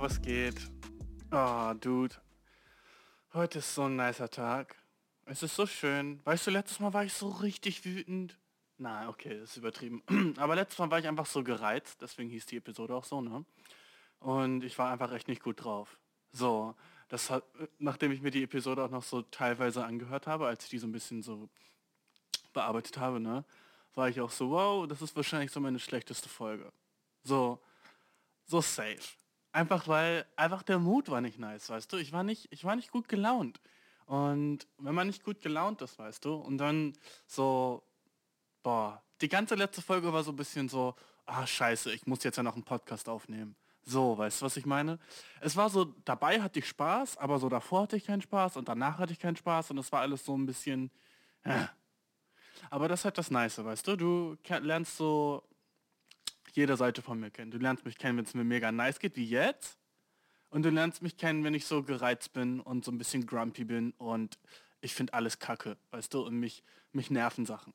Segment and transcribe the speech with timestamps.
[0.00, 0.70] Was geht?
[1.32, 2.14] Oh, Dude.
[3.32, 4.76] Heute ist so ein nicer Tag.
[5.24, 6.20] Es ist so schön.
[6.24, 8.38] Weißt du, letztes Mal war ich so richtig wütend.
[8.76, 10.04] Na, okay, das ist übertrieben.
[10.38, 13.44] Aber letztes Mal war ich einfach so gereizt, deswegen hieß die Episode auch so, ne?
[14.20, 15.98] Und ich war einfach echt nicht gut drauf.
[16.30, 16.76] So,
[17.08, 17.42] das hat,
[17.80, 20.86] nachdem ich mir die Episode auch noch so teilweise angehört habe, als ich die so
[20.86, 21.48] ein bisschen so
[22.52, 23.44] bearbeitet habe, ne,
[23.94, 26.72] war ich auch so, wow, das ist wahrscheinlich so meine schlechteste Folge.
[27.24, 27.60] So,
[28.46, 29.18] so safe.
[29.52, 31.96] Einfach weil, einfach der Mut war nicht nice, weißt du?
[31.96, 33.60] Ich war nicht, ich war nicht gut gelaunt.
[34.06, 36.94] Und wenn man nicht gut gelaunt ist, weißt du, und dann
[37.26, 37.82] so,
[38.62, 40.94] boah, die ganze letzte Folge war so ein bisschen so,
[41.26, 43.56] ah scheiße, ich muss jetzt ja noch einen Podcast aufnehmen.
[43.82, 44.98] So, weißt du, was ich meine?
[45.40, 48.68] Es war so, dabei hatte ich Spaß, aber so davor hatte ich keinen Spaß und
[48.68, 50.90] danach hatte ich keinen Spaß und es war alles so ein bisschen,
[51.42, 51.66] äh.
[52.70, 53.96] Aber das ist halt das Nice, weißt du?
[53.96, 55.42] Du lernst so
[56.58, 57.50] jede Seite von mir kennen.
[57.50, 59.78] Du lernst mich kennen, wenn es mir mega nice geht, wie jetzt.
[60.50, 63.64] Und du lernst mich kennen, wenn ich so gereizt bin und so ein bisschen grumpy
[63.64, 64.38] bin und
[64.80, 67.74] ich finde alles kacke, weißt du, und mich, mich nerven Sachen.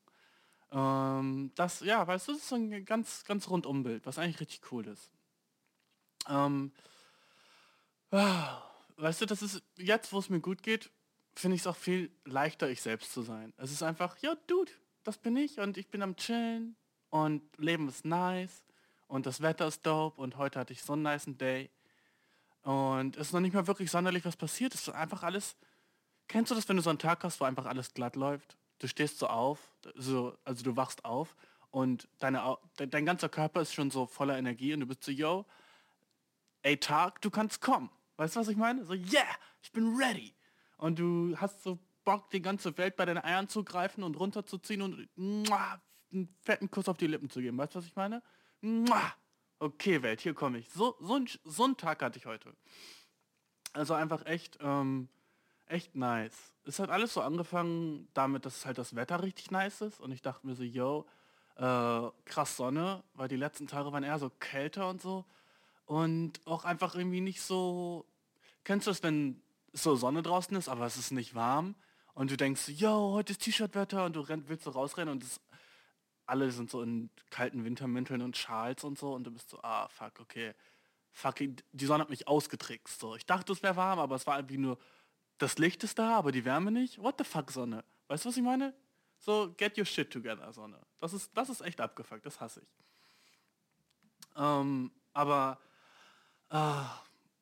[0.72, 4.40] Ähm, das, ja, weißt du, das ist so ein ganz, ganz rundum Bild, was eigentlich
[4.40, 5.12] richtig cool ist.
[6.28, 6.72] Ähm,
[8.10, 10.90] weißt du, das ist, jetzt, wo es mir gut geht,
[11.36, 13.54] finde ich es auch viel leichter, ich selbst zu sein.
[13.58, 14.72] Es ist einfach, ja, Dude,
[15.04, 16.76] das bin ich und ich bin am Chillen
[17.10, 18.64] und Leben ist nice
[19.14, 21.70] und das Wetter ist dope und heute hatte ich so einen nice Day
[22.64, 24.74] und es ist noch nicht mal wirklich sonderlich was passiert.
[24.74, 25.56] Es ist einfach alles,
[26.28, 28.58] kennst du das, wenn du so einen Tag hast, wo einfach alles glatt läuft?
[28.80, 31.36] Du stehst so auf, so, also du wachst auf
[31.70, 35.46] und deine, dein ganzer Körper ist schon so voller Energie und du bist so, yo,
[36.64, 37.92] ey Tag, du kannst kommen.
[38.18, 38.84] Weißt du, was ich meine?
[38.84, 39.30] So, yeah,
[39.62, 40.34] ich bin ready.
[40.78, 44.82] Und du hast so Bock, die ganze Welt bei deinen Eiern zu greifen und runterzuziehen
[44.82, 45.80] und muah,
[46.12, 47.60] einen fetten Kuss auf die Lippen zu geben.
[47.60, 48.24] Weißt du, was ich meine?
[49.60, 50.70] Okay, Welt, hier komme ich.
[50.70, 52.54] So, so, ein, so einen Tag hatte ich heute.
[53.74, 55.10] Also einfach echt, ähm,
[55.68, 56.54] echt nice.
[56.66, 60.00] Es hat alles so angefangen damit, dass halt das Wetter richtig nice ist.
[60.00, 61.06] Und ich dachte mir so, yo,
[61.56, 65.26] äh, krass Sonne, weil die letzten Tage waren eher so kälter und so.
[65.86, 68.06] Und auch einfach irgendwie nicht so...
[68.64, 69.42] Kennst du das, wenn
[69.74, 71.76] so Sonne draußen ist, aber es ist nicht warm?
[72.14, 75.42] Und du denkst, yo, heute ist T-Shirt-Wetter und du rennt, willst so rausrennen und es
[76.26, 79.88] alle sind so in kalten Wintermänteln und Schals und so und du bist so, ah,
[79.90, 80.54] fuck, okay.
[81.12, 83.00] Fuck, die Sonne hat mich ausgetrickst.
[83.00, 83.16] So.
[83.16, 84.80] Ich dachte, es wäre warm, aber es war irgendwie nur,
[85.38, 86.98] das Licht ist da, aber die Wärme nicht.
[87.00, 87.84] What the fuck, Sonne?
[88.08, 88.74] Weißt du, was ich meine?
[89.20, 90.80] So, get your shit together, Sonne.
[91.00, 92.68] Das ist, das ist echt abgefuckt, das hasse ich.
[94.36, 95.60] Ähm, aber
[96.50, 96.84] äh,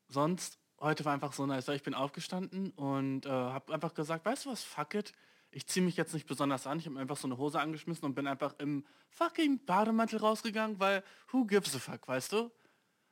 [0.09, 1.67] sonst, heute war einfach so nice.
[1.69, 5.13] Ich bin aufgestanden und äh, habe einfach gesagt, weißt du was, fuck it
[5.51, 8.05] ich ziehe mich jetzt nicht besonders an, ich habe mir einfach so eine Hose angeschmissen
[8.05, 12.51] und bin einfach im fucking Bademantel rausgegangen, weil who gives a fuck, weißt du?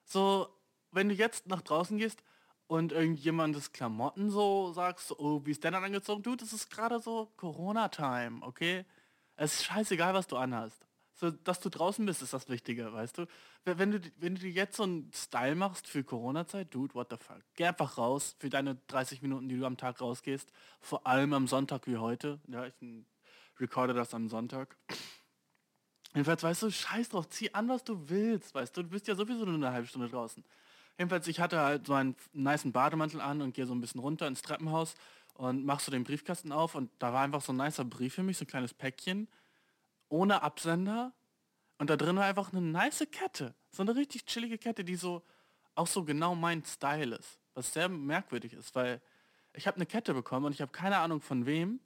[0.05, 0.47] So,
[0.91, 2.23] wenn du jetzt nach draußen gehst
[2.67, 6.23] und irgendjemandes Klamotten so sagst, oh, wie ist der dann angezogen?
[6.23, 8.85] Du, das ist gerade so Corona-Time, okay?
[9.35, 10.88] Es ist scheißegal, was du anhast
[11.19, 13.27] so, dass du draußen bist, ist das Wichtige, weißt du?
[13.65, 17.41] Wenn du, wenn du jetzt so einen Style machst für Corona-Zeit, dude, what the fuck?
[17.55, 20.49] Geh einfach raus für deine 30 Minuten, die du am Tag rausgehst.
[20.79, 22.39] Vor allem am Sonntag wie heute.
[22.47, 22.73] Ja, ich
[23.59, 24.77] recorde das am Sonntag.
[26.13, 29.15] Jedenfalls, weißt du, scheiß drauf, zieh an, was du willst, weißt du, du bist ja
[29.15, 30.43] sowieso nur eine halbe Stunde draußen.
[30.97, 34.25] Jedenfalls, ich hatte halt so einen niceen Bademantel an und gehe so ein bisschen runter
[34.25, 34.95] ins Treppenhaus
[35.33, 38.23] und machst so den Briefkasten auf und da war einfach so ein nicer Brief für
[38.23, 39.27] mich, so ein kleines Päckchen
[40.09, 41.13] ohne Absender.
[41.77, 43.55] Und da drin war einfach eine nice Kette.
[43.71, 45.23] So eine richtig chillige Kette, die so
[45.75, 47.39] auch so genau mein Style ist.
[47.53, 49.01] Was sehr merkwürdig ist, weil
[49.53, 51.79] ich habe eine Kette bekommen und ich habe keine Ahnung von wem.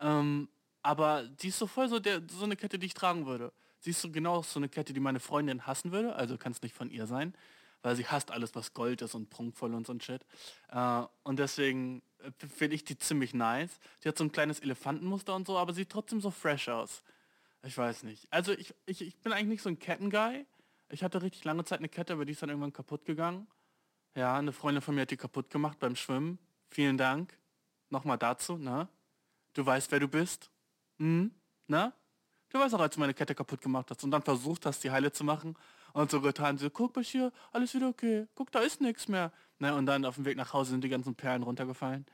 [0.00, 0.48] Ähm,
[0.82, 3.52] aber die ist so voll so, der, so eine Kette, die ich tragen würde.
[3.80, 6.14] Sie ist so genau so eine Kette, die meine Freundin hassen würde.
[6.14, 7.34] Also kann es nicht von ihr sein,
[7.82, 10.24] weil sie hasst alles, was Gold ist und prunkvoll und so ein Shit.
[10.70, 13.78] Äh, und deswegen äh, finde ich die ziemlich nice.
[14.04, 17.02] Die hat so ein kleines Elefantenmuster und so, aber sieht trotzdem so fresh aus.
[17.66, 18.32] Ich weiß nicht.
[18.32, 20.46] Also ich, ich, ich bin eigentlich nicht so ein Kettenguy.
[20.88, 23.48] Ich hatte richtig lange Zeit eine Kette, aber die ist dann irgendwann kaputt gegangen.
[24.14, 26.38] Ja, eine Freundin von mir hat die kaputt gemacht beim Schwimmen.
[26.70, 27.36] Vielen Dank.
[27.90, 28.88] Nochmal dazu, ne?
[29.52, 30.50] Du weißt, wer du bist.
[30.98, 31.32] Hm?
[31.66, 31.92] Ne?
[32.50, 34.92] Du weißt auch, als du meine Kette kaputt gemacht hast und dann versucht hast, die
[34.92, 35.56] heile zu machen
[35.92, 38.28] und so getan, so, guck hier, alles wieder okay.
[38.36, 39.32] Guck, da ist nichts mehr.
[39.58, 39.74] Ne?
[39.74, 42.06] Und dann auf dem Weg nach Hause sind die ganzen Perlen runtergefallen.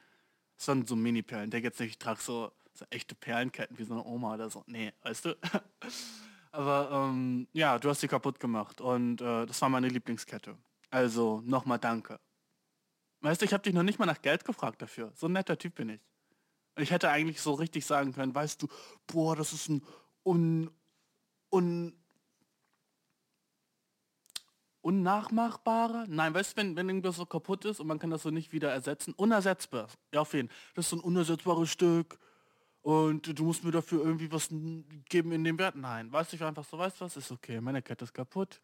[0.57, 1.51] Das waren so Mini-Perlen.
[1.51, 4.65] Der jetzt nicht, ich trage so so echte Perlenketten wie so eine Oma oder so.
[4.67, 5.39] Nee, weißt du?
[6.53, 10.57] Aber ähm, ja, du hast sie kaputt gemacht und äh, das war meine Lieblingskette.
[10.91, 12.21] Also nochmal danke.
[13.21, 15.13] Weißt du, ich habe dich noch nicht mal nach Geld gefragt dafür.
[15.15, 16.01] So ein netter Typ bin ich.
[16.77, 18.69] Ich hätte eigentlich so richtig sagen können, weißt du,
[19.07, 19.83] boah, das ist ein
[20.25, 20.71] un,
[21.51, 21.95] un,
[24.81, 26.07] unnachmachbarer?
[26.09, 28.53] Nein, weißt du, wenn, wenn irgendwas so kaputt ist und man kann das so nicht
[28.53, 29.15] wieder ersetzen?
[29.15, 29.89] Unersetzbar.
[30.13, 30.59] Ja, auf jeden Fall.
[30.75, 32.19] Das ist so ein unersetzbares Stück
[32.83, 34.49] und du musst mir dafür irgendwie was
[35.09, 35.77] geben in dem Wert.
[35.77, 38.61] Nein, weißt du, ich einfach so, weißt du was, ist okay, meine Kette ist kaputt.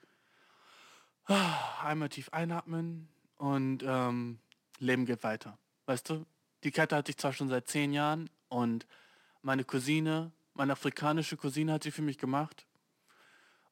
[1.82, 4.40] Einmal tief einatmen und ähm,
[4.78, 5.56] Leben geht weiter.
[5.86, 6.26] Weißt du,
[6.64, 8.86] die Kette hatte ich zwar schon seit zehn Jahren und
[9.42, 12.66] meine Cousine, meine afrikanische Cousine hat sie für mich gemacht.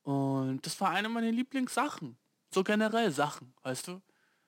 [0.03, 2.17] Und das war eine meiner Lieblingssachen.
[2.55, 4.01] So generell Sachen, weißt du?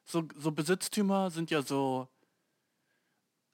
[0.05, 2.09] So, so Besitztümer sind ja so,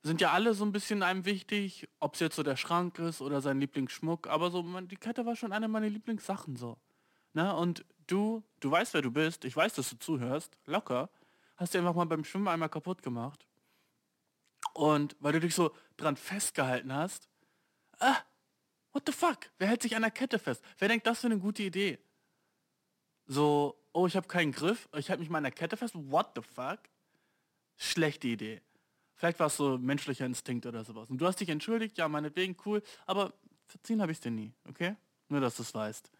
[0.05, 3.23] sind ja alle so ein bisschen einem wichtig, ob es jetzt so der Schrank ist
[3.23, 6.77] oder sein Lieblingsschmuck, aber so, man, die Kette war schon eine meiner Lieblingssachen so.
[7.33, 7.57] Ne?
[7.57, 11.09] Und du, du weißt, wer du bist, ich weiß, dass du zuhörst, locker,
[11.57, 13.47] hast du einfach mal beim Schwimmen einmal kaputt gemacht.
[14.75, 17.31] Und weil du dich so dran festgehalten hast,
[17.99, 18.19] ah,
[18.93, 19.51] what the fuck?
[19.57, 20.63] Wer hält sich an der Kette fest?
[20.77, 21.99] Wer denkt, das für eine gute Idee?
[23.27, 26.33] So, oh, ich habe keinen Griff, ich halte mich mal an der Kette fest, what
[26.35, 26.81] the fuck?
[27.79, 28.61] Schlechte Idee.
[29.17, 31.11] Vielleicht war es so menschlicher Instinkt oder sowas.
[31.11, 33.33] Und du hast dich entschuldigt, ja, meinetwegen, cool, aber
[33.67, 34.97] verziehen habe ich dir nie, okay?
[35.29, 36.11] Nur, dass du es weißt.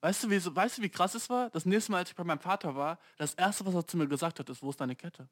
[0.00, 1.50] Weißt du, wie, weißt du, wie krass es war?
[1.50, 4.06] Das nächste Mal, als ich bei meinem Vater war, das erste, was er zu mir
[4.06, 5.28] gesagt hat, ist, wo ist deine Kette?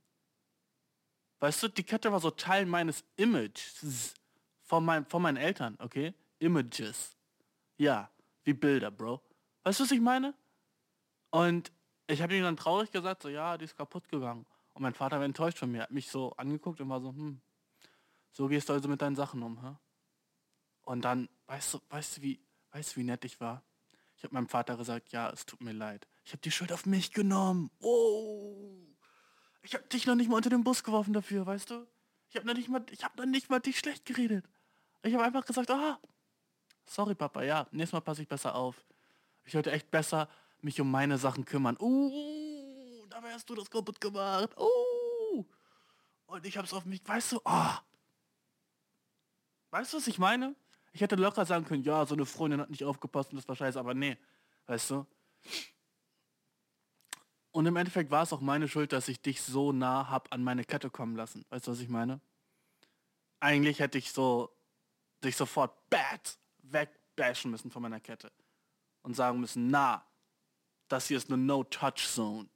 [1.38, 4.14] Weißt du, die Kette war so Teil meines Images
[4.62, 6.14] von, mein, von meinen Eltern, okay?
[6.38, 7.14] Images.
[7.76, 8.10] Ja,
[8.42, 9.20] wie Bilder, Bro.
[9.62, 10.34] Weißt du, was ich meine?
[11.30, 11.70] Und
[12.06, 14.46] ich habe ihm dann traurig gesagt, so, ja, die ist kaputt gegangen.
[14.76, 17.40] Und mein Vater war enttäuscht von mir, hat mich so angeguckt und war so, hm,
[18.30, 19.74] so gehst du also mit deinen Sachen um, hä?
[20.82, 22.38] Und dann, weißt du, weißt du, wie,
[22.72, 23.62] weißt du, wie nett ich war?
[24.18, 26.06] Ich habe meinem Vater gesagt, ja, es tut mir leid.
[26.26, 27.70] Ich habe die Schuld auf mich genommen.
[27.80, 28.76] Oh.
[29.62, 31.86] Ich habe dich noch nicht mal unter den Bus geworfen dafür, weißt du?
[32.28, 34.44] Ich habe noch nicht mal, ich habe noch nicht mal dich schlecht geredet.
[35.02, 35.98] Ich habe einfach gesagt, ah,
[36.84, 38.84] sorry Papa, ja, nächstes Mal passe ich besser auf.
[39.46, 40.28] Ich sollte echt besser
[40.60, 41.78] mich um meine Sachen kümmern.
[41.80, 42.45] Uh,
[43.16, 44.50] dabei hast du das kaputt gemacht.
[44.58, 45.44] Uh.
[46.26, 47.74] Und ich habe es auf mich, weißt du, oh.
[49.70, 50.54] Weißt du, was ich meine?
[50.92, 53.56] Ich hätte locker sagen können, ja, so eine Freundin hat nicht aufgepasst und das war
[53.56, 54.16] scheiße, aber nee,
[54.66, 55.06] weißt du?
[57.52, 60.44] Und im Endeffekt war es auch meine Schuld, dass ich dich so nah hab an
[60.44, 61.44] meine Kette kommen lassen.
[61.48, 62.20] Weißt du, was ich meine?
[63.40, 64.54] Eigentlich hätte ich so
[65.24, 68.30] dich sofort bad wegbashen müssen von meiner Kette.
[69.02, 70.04] Und sagen müssen, na,
[70.88, 72.48] das hier ist eine No-Touch-Zone.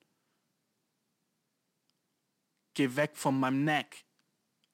[2.81, 4.07] Geh weg von meinem Neck.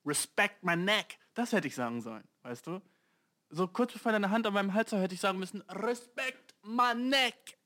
[0.05, 1.19] Respect my neck.
[1.35, 2.81] Das hätte ich sagen sollen, weißt du?
[3.51, 6.95] so kurz bevor deine Hand an meinem Hals war, hätte ich sagen müssen, Respekt, my
[6.95, 7.59] neck.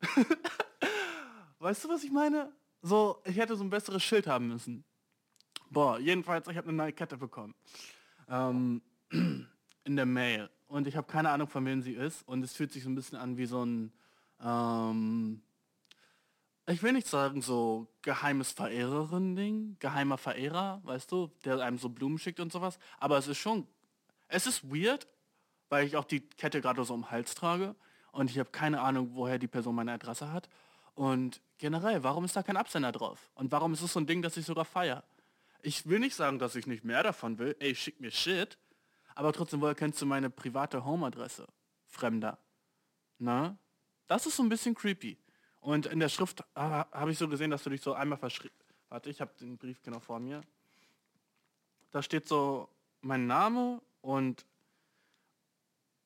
[1.60, 2.52] weißt du, was ich meine?
[2.82, 4.84] So, ich hätte so ein besseres Schild haben müssen.
[5.70, 7.54] Boah, jedenfalls, ich habe eine neue Kette bekommen.
[8.28, 8.82] Ähm,
[9.84, 10.50] in der Mail.
[10.66, 12.26] Und ich habe keine Ahnung, von wem sie ist.
[12.26, 13.92] Und es fühlt sich so ein bisschen an wie so ein,
[14.40, 15.42] ähm,
[16.66, 22.18] ich will nicht sagen so geheimes Verehrerin-Ding, geheimer Verehrer, weißt du, der einem so Blumen
[22.18, 22.78] schickt und sowas.
[22.98, 23.66] Aber es ist schon
[24.28, 25.06] es ist weird,
[25.68, 27.74] weil ich auch die Kette gerade so im Hals trage
[28.12, 30.48] und ich habe keine Ahnung, woher die Person meine Adresse hat.
[30.94, 33.30] Und generell, warum ist da kein Absender drauf?
[33.34, 35.04] Und warum ist es so ein Ding, das ich sogar feier?
[35.62, 37.56] Ich will nicht sagen, dass ich nicht mehr davon will.
[37.58, 38.56] Ey, schick mir Shit.
[39.14, 41.46] Aber trotzdem, woher kennst du meine private Home-Adresse?
[41.86, 42.38] Fremder.
[43.18, 43.58] Na?
[44.06, 45.18] Das ist so ein bisschen creepy.
[45.66, 48.54] Und in der Schrift ah, habe ich so gesehen, dass du dich so einmal verschrieben...
[48.88, 50.42] Warte, ich habe den Brief genau vor mir.
[51.90, 52.68] Da steht so
[53.00, 54.46] mein Name und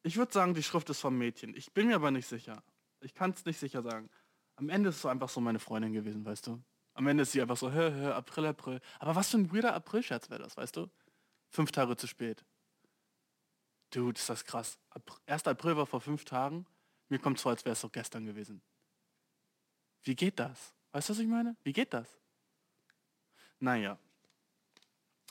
[0.02, 1.54] ich würde sagen, die Schrift ist vom Mädchen.
[1.54, 2.62] Ich bin mir aber nicht sicher.
[3.00, 4.08] Ich kann es nicht sicher sagen.
[4.56, 6.58] Am Ende ist es so einfach so meine Freundin gewesen, weißt du?
[6.94, 8.80] Am Ende ist sie einfach so, hä, hä, April, April.
[8.98, 10.88] Aber was für ein weirder April-Scherz wäre das, weißt du?
[11.50, 12.42] Fünf Tage zu spät.
[13.90, 14.78] Dude, ist das krass.
[15.26, 15.46] 1.
[15.46, 16.64] April war vor fünf Tagen.
[17.10, 18.62] Mir kommt es vor, als wäre es so gestern gewesen.
[20.02, 20.72] Wie geht das?
[20.92, 21.56] Weißt du, was ich meine?
[21.62, 22.08] Wie geht das?
[23.58, 23.98] Naja.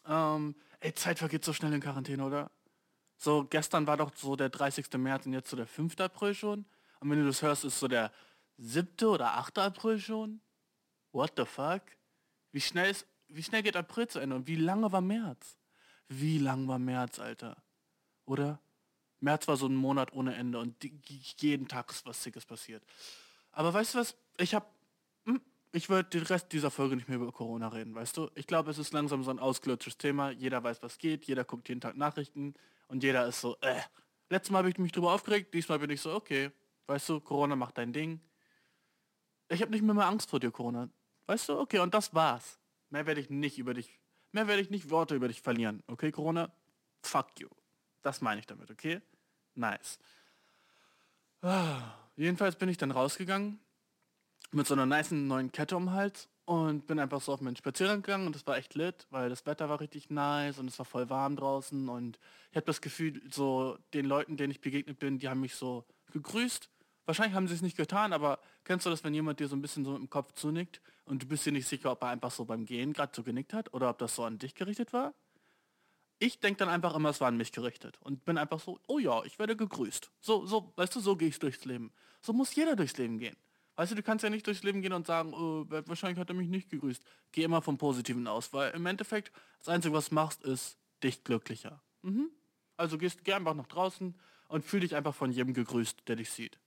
[0.08, 2.52] Ähm, ey, Zeit vergeht so schnell in Quarantäne, oder?
[3.18, 4.94] So, gestern war doch so der 30.
[4.94, 6.00] März und jetzt so der 5.
[6.00, 6.66] April schon.
[7.00, 8.12] Und wenn du das hörst, ist so der
[8.58, 9.08] 7.
[9.08, 9.58] oder 8.
[9.58, 10.42] April schon.
[11.12, 11.82] What the fuck?
[12.52, 14.36] Wie schnell, ist, wie schnell geht April zu Ende?
[14.36, 15.58] Und wie lange war März?
[16.08, 17.62] Wie lang war März, Alter?
[18.26, 18.60] Oder?
[19.20, 20.98] März war so ein Monat ohne Ende und die,
[21.38, 22.84] jeden Tag ist was Sickes passiert.
[23.52, 24.16] Aber weißt du was?
[24.40, 24.74] Ich hab,
[25.26, 25.42] hm,
[25.74, 28.30] ich würde den Rest dieser Folge nicht mehr über Corona reden, weißt du?
[28.36, 30.32] Ich glaube, es ist langsam so ein ausgelötschtes Thema.
[30.32, 31.26] Jeder weiß, was geht.
[31.26, 32.54] Jeder guckt jeden Tag Nachrichten.
[32.88, 33.82] Und jeder ist so, äh.
[34.30, 36.52] Letztes Mal habe ich mich drüber aufgeregt, diesmal bin ich so, okay,
[36.86, 38.22] weißt du, Corona macht dein Ding.
[39.50, 40.88] Ich habe nicht mehr, mehr Angst vor dir, Corona.
[41.26, 41.60] Weißt du?
[41.60, 42.60] Okay, und das war's.
[42.92, 44.00] Mehr werde ich nicht über dich,
[44.32, 45.82] mehr werde ich nicht Worte über dich verlieren.
[45.88, 46.52] Okay, Corona?
[47.02, 47.50] Fuck you.
[48.04, 49.02] Das meine ich damit, okay?
[49.56, 49.98] Nice.
[51.42, 53.60] Ah, jedenfalls bin ich dann rausgegangen
[54.52, 57.56] mit so einer nice neuen Kette um den Hals und bin einfach so auf meinen
[57.56, 60.80] Spaziergang gegangen und das war echt lit, weil das Wetter war richtig nice und es
[60.80, 62.18] war voll warm draußen und
[62.50, 65.86] ich habe das Gefühl, so den Leuten, denen ich begegnet bin, die haben mich so
[66.12, 66.70] gegrüßt.
[67.06, 69.62] Wahrscheinlich haben sie es nicht getan, aber kennst du das, wenn jemand dir so ein
[69.62, 72.46] bisschen so im Kopf zunickt und du bist dir nicht sicher, ob er einfach so
[72.46, 75.14] beim Gehen gerade so genickt hat oder ob das so an dich gerichtet war?
[76.18, 79.00] Ich denke dann einfach immer, es war an mich gerichtet und bin einfach so, oh
[79.00, 80.12] ja, ich werde gegrüßt.
[80.20, 81.92] So, so, weißt du, so gehe ich durchs Leben.
[82.22, 83.38] So muss jeder durchs Leben gehen.
[83.80, 86.36] Weißt du, du kannst ja nicht durchs Leben gehen und sagen, oh, wahrscheinlich hat er
[86.36, 87.02] mich nicht gegrüßt.
[87.32, 91.24] Geh immer vom Positiven aus, weil im Endeffekt das Einzige, was du machst, ist dich
[91.24, 91.82] glücklicher.
[92.02, 92.30] Mhm.
[92.76, 94.20] Also gehst, geh einfach nach draußen
[94.50, 96.60] und fühl dich einfach von jedem gegrüßt, der dich sieht.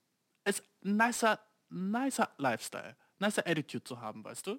[0.47, 1.39] Ist ein nicer,
[1.69, 4.59] nicer Lifestyle, nicer Attitude zu haben, weißt du?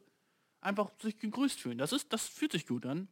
[0.62, 1.80] Einfach sich gegrüßt fühlen.
[1.80, 3.08] Das ist, das fühlt sich gut an.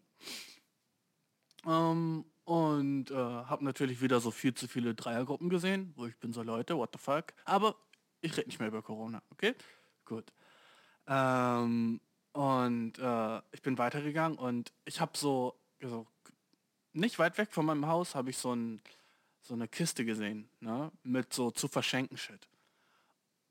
[1.65, 6.31] Ähm, und äh, habe natürlich wieder so viel zu viele Dreiergruppen gesehen, wo ich bin
[6.31, 7.33] so Leute, what the fuck.
[7.45, 7.75] Aber
[8.21, 9.55] ich rede nicht mehr über Corona, okay?
[10.05, 10.31] Gut.
[11.07, 11.99] Ähm,
[12.33, 16.07] und äh, ich bin weitergegangen und ich habe so, so,
[16.93, 18.81] nicht weit weg von meinem Haus habe ich so, ein,
[19.41, 20.91] so eine Kiste gesehen, ne?
[21.03, 22.47] Mit so zu verschenken Shit.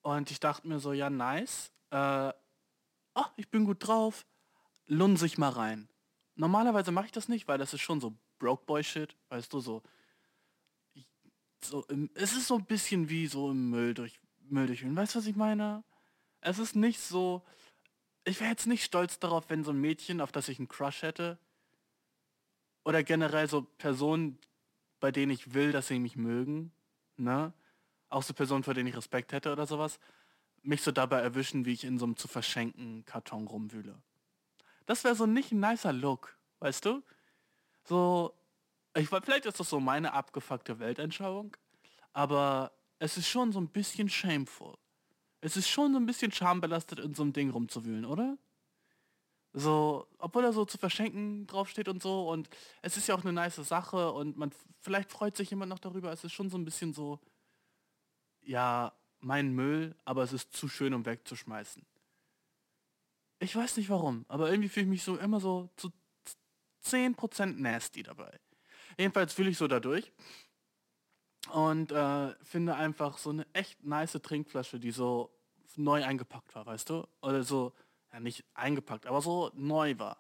[0.03, 1.73] Und ich dachte mir so, ja, nice.
[1.91, 2.33] Äh,
[3.15, 4.25] oh, ich bin gut drauf.
[4.87, 5.89] Lunse ich mal rein.
[6.37, 9.61] Normalerweise mache ich das nicht, weil das ist schon so Broke Boy Shit, weißt du,
[9.61, 9.83] so.
[11.63, 14.19] so im, es ist so ein bisschen wie so im Müll durch
[14.51, 14.97] Müll durchwühlen.
[14.97, 15.85] Weißt du, was ich meine?
[16.41, 17.43] Es ist nicht so.
[18.25, 21.03] Ich wäre jetzt nicht stolz darauf, wenn so ein Mädchen, auf das ich einen Crush
[21.03, 21.39] hätte,
[22.85, 24.39] oder generell so Personen,
[25.01, 26.73] bei denen ich will, dass sie mich mögen,
[27.17, 27.53] ne?
[28.09, 30.01] Auch so Personen, vor denen ich Respekt hätte oder sowas,
[30.63, 34.01] mich so dabei erwischen, wie ich in so einem zu verschenken Karton rumwühle.
[34.87, 37.03] Das wäre so nicht ein nicer Look, weißt du?
[37.85, 38.35] So,
[38.95, 41.57] ich vielleicht ist das so meine abgefuckte Weltanschauung,
[42.13, 44.77] aber es ist schon so ein bisschen shameful.
[45.41, 48.39] Es ist schon so ein bisschen schambelastet, in so einem Ding rumzuwühlen, oder?
[49.53, 52.49] So, obwohl er so zu verschenken draufsteht und so und
[52.83, 56.13] es ist ja auch eine nice Sache und man vielleicht freut sich jemand noch darüber.
[56.13, 57.19] Es ist schon so ein bisschen so,
[58.43, 61.85] ja, mein Müll, aber es ist zu schön, um wegzuschmeißen.
[63.41, 65.91] Ich weiß nicht warum, aber irgendwie fühle ich mich so immer so zu
[66.85, 68.39] 10% nasty dabei.
[68.99, 70.13] Jedenfalls fühle ich so dadurch
[71.49, 75.31] und äh, finde einfach so eine echt nice Trinkflasche, die so
[75.77, 77.07] neu eingepackt war, weißt du?
[77.23, 77.73] Oder so,
[78.13, 80.19] ja nicht eingepackt, aber so neu war.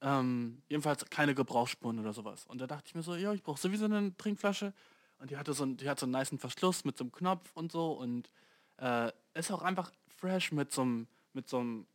[0.00, 2.46] Ähm, jedenfalls keine Gebrauchsspuren oder sowas.
[2.46, 4.72] Und da dachte ich mir so, ja, ich brauche sowieso eine Trinkflasche.
[5.18, 7.72] Und die hatte so, die hat so einen nice Verschluss mit so einem Knopf und
[7.72, 7.92] so.
[7.92, 8.30] Und
[8.78, 11.86] äh, ist auch einfach fresh mit so einem, mit so einem,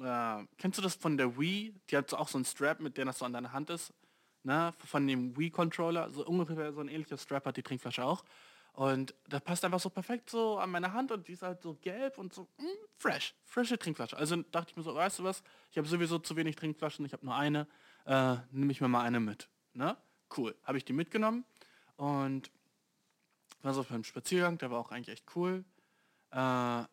[0.00, 1.74] äh, kennst du das von der Wii?
[1.90, 3.92] Die hat so auch so einen Strap, mit dem das so an deiner Hand ist
[4.48, 8.24] ne, von dem Wii-Controller, so ungefähr so ein ähnlicher Strap hat die Trinkflasche auch.
[8.72, 11.74] Und das passt einfach so perfekt so an meine Hand und die ist halt so
[11.74, 14.16] gelb und so mh, hm, fresh, frische Trinkflasche.
[14.16, 17.12] Also dachte ich mir so, weißt du was, ich habe sowieso zu wenig Trinkflaschen, ich
[17.12, 17.66] habe nur eine,
[18.06, 19.48] äh, nehme ich mir mal eine mit.
[19.74, 19.96] Ne?
[20.34, 21.44] Cool, habe ich die mitgenommen
[21.96, 22.50] und
[23.62, 25.64] war so beim Spaziergang, der war auch eigentlich echt cool.
[26.30, 26.84] Äh,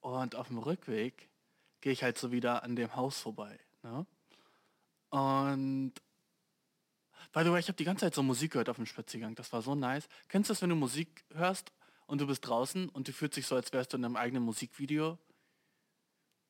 [0.00, 1.28] und auf dem Rückweg
[1.82, 3.60] gehe ich halt so wieder an dem Haus vorbei.
[3.82, 4.06] Ne?
[5.10, 5.92] Und
[7.36, 9.34] By the way, ich habe die ganze Zeit so Musik gehört auf dem Spaziergang.
[9.34, 10.08] Das war so nice.
[10.28, 11.70] Kennst du das, wenn du Musik hörst
[12.06, 14.42] und du bist draußen und du fühlst dich so, als wärst du in einem eigenen
[14.42, 15.18] Musikvideo?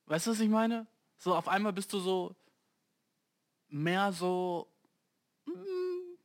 [0.05, 0.87] Weißt du, was ich meine?
[1.17, 2.37] So auf einmal bist du so
[3.67, 4.71] mehr so...
[5.45, 6.15] Mm,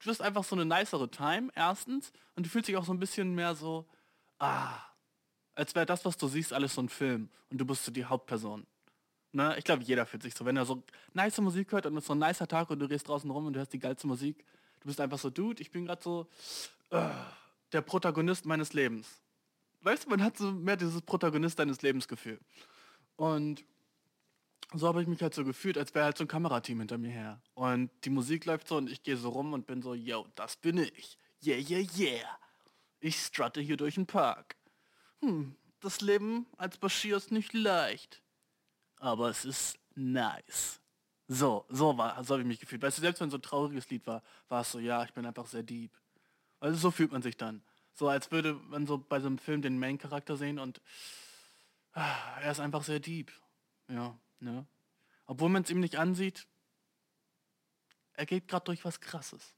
[0.00, 2.12] du hast einfach so eine nicere Time, erstens.
[2.34, 3.88] Und du fühlst dich auch so ein bisschen mehr so...
[4.40, 4.76] Ah,
[5.54, 7.30] als wäre das, was du siehst, alles so ein Film.
[7.48, 8.66] Und du bist so die Hauptperson.
[9.34, 9.56] Ne?
[9.58, 10.44] Ich glaube, jeder fühlt sich so.
[10.44, 12.86] Wenn er so nice Musik hört und es ist so ein nicer Tag und du
[12.86, 14.44] gehst draußen rum und du hörst die geilste Musik,
[14.80, 16.28] du bist einfach so, Dude, ich bin gerade so
[16.92, 17.10] uh,
[17.72, 19.20] der Protagonist meines Lebens.
[19.80, 22.38] Weißt du, man hat so mehr dieses Protagonist deines Lebens Gefühl.
[23.16, 23.64] Und
[24.72, 27.10] so habe ich mich halt so gefühlt, als wäre halt so ein Kamerateam hinter mir
[27.10, 27.42] her.
[27.54, 30.56] Und die Musik läuft so und ich gehe so rum und bin so, yo, das
[30.56, 31.18] bin ich.
[31.44, 32.38] Yeah, yeah, yeah.
[33.00, 34.54] Ich strutte hier durch den Park.
[35.20, 38.23] Hm, das Leben als Bashir ist nicht leicht
[39.04, 40.80] aber es ist nice.
[41.28, 42.80] So, so war, so habe ich mich gefühlt.
[42.80, 45.26] Weißt du, selbst wenn so ein trauriges Lied war, war es so, ja, ich bin
[45.26, 45.92] einfach sehr deep.
[46.58, 47.62] Also so fühlt man sich dann.
[47.92, 50.80] So als würde man so bei so einem Film den Main-Charakter sehen und
[51.92, 53.30] ah, er ist einfach sehr deep.
[53.88, 54.66] Ja, ne?
[55.26, 56.46] Obwohl man es ihm nicht ansieht,
[58.14, 59.54] er geht gerade durch was Krasses.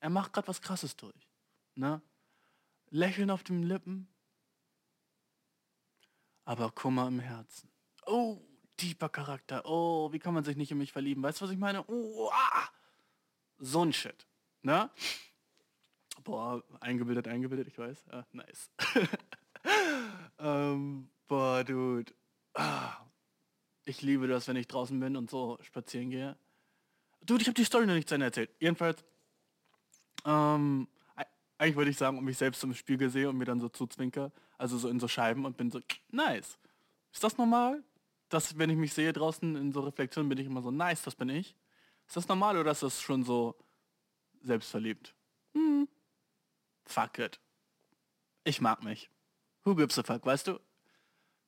[0.00, 1.30] Er macht gerade was Krasses durch.
[1.74, 2.02] Ne?
[2.90, 4.06] Lächeln auf den Lippen,
[6.44, 7.70] aber Kummer im Herzen.
[8.06, 8.40] Oh,
[8.76, 9.62] tiefer Charakter.
[9.64, 11.22] Oh, wie kann man sich nicht in mich verlieben?
[11.22, 11.84] Weißt du, was ich meine?
[11.88, 12.68] Oh, ah.
[13.58, 14.26] So ein Shit.
[14.62, 14.90] Ne?
[16.24, 18.04] Boah, eingebildet, eingebildet, ich weiß.
[18.10, 18.70] Ah, nice.
[20.38, 22.12] ähm, boah, Dude.
[22.54, 22.96] Ah,
[23.84, 26.36] ich liebe das, wenn ich draußen bin und so spazieren gehe.
[27.22, 28.50] Dude, ich habe die Story noch nicht zu Ende erzählt.
[28.58, 29.04] Jedenfalls,
[30.24, 30.88] ähm,
[31.58, 34.32] eigentlich würde ich sagen, um mich selbst im Spiegel sehe und mir dann so zuzwinker,
[34.58, 35.80] also so in so Scheiben und bin so,
[36.10, 36.58] nice.
[37.12, 37.82] Ist das normal?
[38.36, 41.14] Dass, wenn ich mich sehe draußen in so Reflexionen, bin ich immer so, nice, das
[41.14, 41.56] bin ich.
[42.06, 43.56] Ist das normal oder ist das schon so
[44.42, 45.14] selbstverliebt?
[45.54, 45.88] Hm.
[46.84, 47.40] Fuck it.
[48.44, 49.08] Ich mag mich.
[49.64, 50.60] Who gives a fuck, weißt du?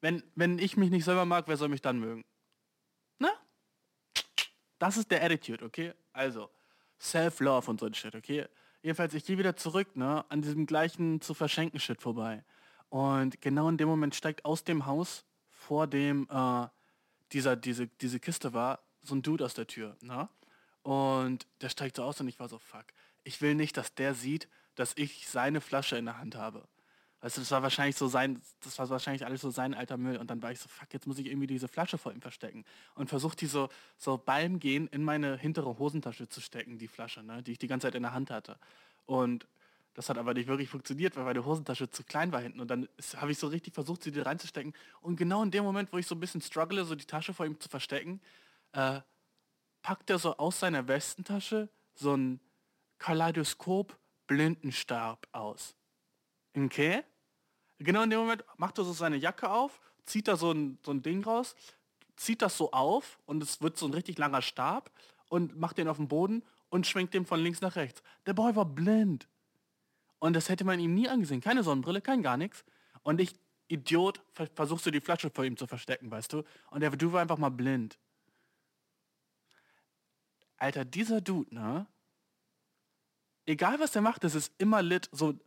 [0.00, 2.24] Wenn, wenn ich mich nicht selber mag, wer soll mich dann mögen?
[3.18, 3.32] Na?
[4.78, 5.92] Das ist der Attitude, okay?
[6.14, 6.48] Also,
[7.02, 8.46] Self-Love und so ein Shit, okay?
[8.80, 12.46] Jedenfalls, ich gehe wieder zurück, ne, an diesem gleichen zu verschenken Shit vorbei.
[12.88, 16.68] Und genau in dem Moment steigt aus dem Haus, vor dem äh,
[17.32, 20.28] dieser, diese, diese Kiste war, so ein Dude aus der Tür, ne?
[20.82, 22.86] Und der steigt so aus und ich war so, fuck.
[23.24, 26.66] Ich will nicht, dass der sieht, dass ich seine Flasche in der Hand habe.
[27.20, 30.16] Du, das war wahrscheinlich so sein, das war wahrscheinlich alles so sein alter Müll.
[30.16, 32.64] Und dann war ich so, fuck, jetzt muss ich irgendwie diese Flasche vor ihm verstecken.
[32.94, 37.22] Und versucht die so, so beim Gehen in meine hintere Hosentasche zu stecken, die Flasche,
[37.22, 38.56] ne, die ich die ganze Zeit in der Hand hatte.
[39.04, 39.46] Und
[39.98, 42.60] das hat aber nicht wirklich funktioniert, weil meine Hosentasche zu klein war hinten.
[42.60, 44.72] Und dann habe ich so richtig versucht, sie da reinzustecken.
[45.00, 47.46] Und genau in dem Moment, wo ich so ein bisschen struggle, so die Tasche vor
[47.46, 48.20] ihm zu verstecken,
[48.74, 49.00] äh,
[49.82, 52.38] packt er so aus seiner Westentasche so ein
[52.98, 55.74] Kaleidoskop Blindenstab aus.
[56.56, 57.02] Okay?
[57.80, 60.92] Genau in dem Moment macht er so seine Jacke auf, zieht da so ein, so
[60.92, 61.56] ein Ding raus,
[62.14, 64.92] zieht das so auf und es wird so ein richtig langer Stab
[65.28, 68.00] und macht den auf den Boden und schwenkt den von links nach rechts.
[68.26, 69.26] Der Boy war blind.
[70.18, 71.40] Und das hätte man ihm nie angesehen.
[71.40, 72.64] Keine Sonnenbrille, kein gar nichts.
[73.02, 73.34] Und ich,
[73.68, 74.20] Idiot,
[74.54, 76.42] versuchst du die Flasche vor ihm zu verstecken, weißt du?
[76.70, 77.98] Und der du war einfach mal blind.
[80.56, 81.86] Alter, dieser Dude, ne?
[83.46, 85.08] Egal was der macht, das ist immer lit.
[85.12, 85.38] So,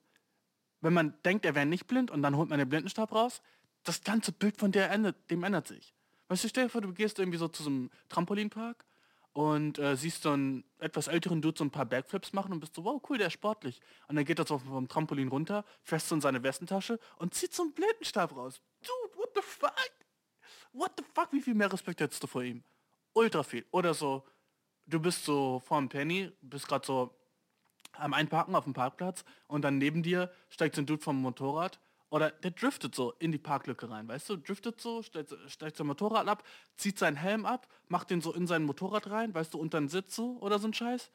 [0.79, 3.41] wenn man denkt, er wäre nicht blind und dann holt man den Blindenstab raus,
[3.83, 5.93] das ganze Bild von der ändert, dem ändert sich.
[6.27, 8.85] Weißt du, stell dir vor, du gehst irgendwie so zu so einem Trampolinpark
[9.33, 12.75] und äh, siehst so einen etwas älteren Dude so ein paar Backflips machen und bist
[12.75, 13.79] so, wow, cool, der ist sportlich.
[14.07, 17.53] Und dann geht er so vom Trampolin runter, fährst so in seine Westentasche und zieht
[17.53, 18.61] so einen Blindenstab raus.
[18.81, 19.91] Dude, what the fuck?
[20.73, 21.31] What the fuck?
[21.31, 22.63] Wie viel mehr Respekt hättest du vor ihm?
[23.13, 23.65] Ultra viel.
[23.71, 24.25] Oder so,
[24.85, 27.15] du bist so vor dem Penny, bist gerade so
[27.93, 31.79] am Einparken auf dem Parkplatz und dann neben dir steigt so ein Dude vom Motorrad
[32.11, 35.87] oder der driftet so in die Parklücke rein, weißt du, driftet so, steigt, steigt sein
[35.87, 36.43] Motorrad ab,
[36.75, 39.87] zieht seinen Helm ab, macht den so in sein Motorrad rein, weißt du, unter den
[39.87, 41.09] Sitz so oder so ein Scheiß.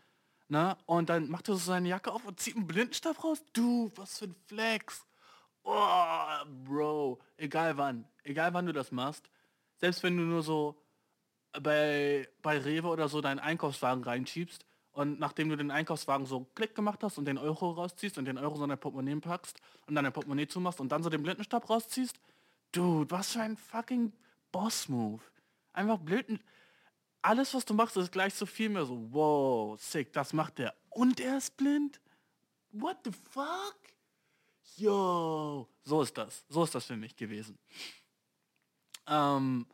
[0.49, 0.77] Na, ne?
[0.87, 3.43] und dann macht er so seine Jacke auf und zieht einen Blindenstab raus.
[3.53, 5.07] Du, was für ein Flex.
[5.65, 9.29] Oh, Bro, egal wann, egal wann du das machst,
[9.77, 10.81] selbst wenn du nur so
[11.61, 14.66] bei, bei Rewe oder so deinen Einkaufswagen reinschiebst,
[14.97, 18.39] und nachdem du den Einkaufswagen so Klick gemacht hast und den Euro rausziehst und den
[18.39, 21.23] Euro so in dein Portemonnaie packst und dann dein Portemonnaie zumachst und dann so den
[21.23, 22.19] Blindenstab rausziehst,
[22.73, 24.11] dude, was für ein fucking
[24.53, 25.21] Boss-Move.
[25.75, 26.41] Einfach blinden.
[27.21, 30.75] Alles, was du machst, ist gleich so viel mehr so, wow, sick, das macht der.
[30.89, 32.01] Und er ist blind?
[32.73, 33.77] What the fuck?
[34.79, 36.47] Yo, so ist das.
[36.49, 37.59] So ist das für mich gewesen.
[39.07, 39.67] Ähm,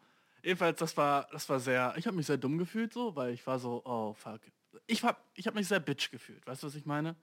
[0.43, 3.47] jedenfalls, das war, das war sehr, ich habe mich sehr dumm gefühlt so, weil ich
[3.47, 4.41] war so, oh fuck,
[4.87, 6.47] ich habe ich hab mich sehr bitch gefühlt.
[6.47, 7.17] Weißt du, was ich meine?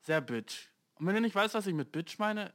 [0.00, 0.68] Sehr bitch.
[0.94, 2.52] Und wenn du nicht weißt, was ich mit bitch meine,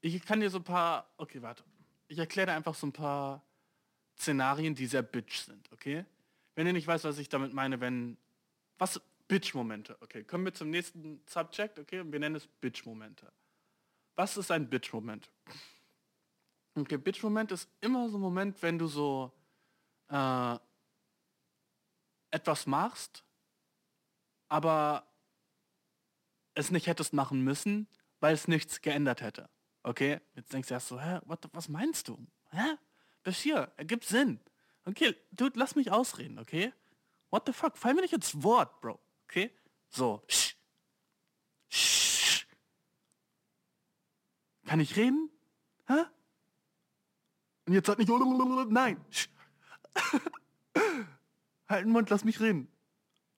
[0.00, 1.62] ich kann dir so ein paar, okay, warte.
[2.08, 3.44] Ich erkläre dir einfach so ein paar
[4.18, 6.04] Szenarien, die sehr bitch sind, okay?
[6.54, 8.16] Wenn du nicht weißt, was ich damit meine, wenn,
[8.78, 10.24] was, Bitch-Momente, okay?
[10.24, 12.00] Kommen wir zum nächsten Subject, okay?
[12.00, 13.30] Und wir nennen es Bitch-Momente.
[14.16, 15.30] Was ist ein Bitch-Moment?
[16.74, 19.32] Okay, Bitch-Moment ist immer so ein Moment, wenn du so
[20.08, 20.58] äh,
[22.32, 23.22] etwas machst,
[24.50, 25.06] aber
[26.54, 29.48] es nicht hättest machen müssen, weil es nichts geändert hätte.
[29.82, 30.20] Okay?
[30.34, 32.26] Jetzt denkst du erst so, hä, what, was meinst du?
[32.50, 32.76] Hä?
[33.22, 34.40] Bashir, ergibt Sinn.
[34.84, 36.72] Okay, dude, lass mich ausreden, okay?
[37.30, 37.78] What the fuck?
[37.78, 39.00] Fall mir nicht ins Wort, Bro.
[39.24, 39.56] Okay?
[39.88, 40.22] So.
[40.26, 40.56] Sch.
[41.68, 42.46] Sch.
[44.66, 45.30] Kann ich reden?
[45.86, 46.04] Hä?
[47.66, 48.08] Und jetzt sag nicht,
[48.70, 49.04] nein.
[51.68, 52.68] halt den Mund, lass mich reden.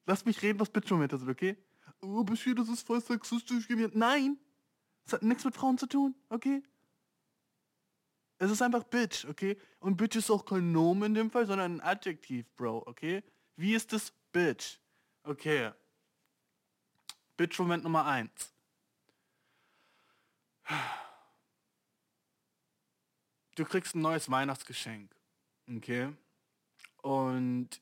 [0.07, 1.57] Lass mich reden, was Bitch-Momente sind, okay?
[2.01, 3.93] Oh, Bashir, das ist voll sexistisch gewesen.
[3.95, 4.39] Nein!
[5.05, 6.63] Das hat nichts mit Frauen zu tun, okay?
[8.39, 9.57] Es ist einfach Bitch, okay?
[9.79, 13.23] Und Bitch ist auch kein Nomen in dem Fall, sondern ein Adjektiv, Bro, okay?
[13.57, 14.79] Wie ist das Bitch?
[15.23, 15.73] Okay.
[17.37, 18.53] Bitch-Moment Nummer eins.
[20.65, 20.79] 1.
[23.55, 25.15] du kriegst ein neues Weihnachtsgeschenk.
[25.69, 26.13] Okay?
[27.03, 27.82] Und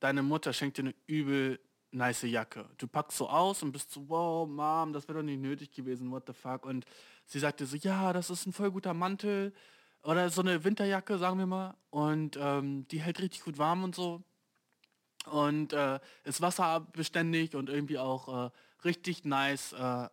[0.00, 2.66] deine Mutter schenkt dir eine übel nice Jacke.
[2.78, 6.10] Du packst so aus und bist so, wow, Mom, das wäre doch nicht nötig gewesen,
[6.10, 6.66] what the fuck.
[6.66, 6.84] Und
[7.24, 9.52] sie sagt dir so, ja, das ist ein voll guter Mantel
[10.02, 11.76] oder so eine Winterjacke, sagen wir mal.
[11.90, 14.22] Und ähm, die hält richtig gut warm und so.
[15.26, 18.50] Und äh, ist wasserbeständig und irgendwie auch äh,
[18.84, 19.72] richtig nice.
[19.72, 20.08] Äh,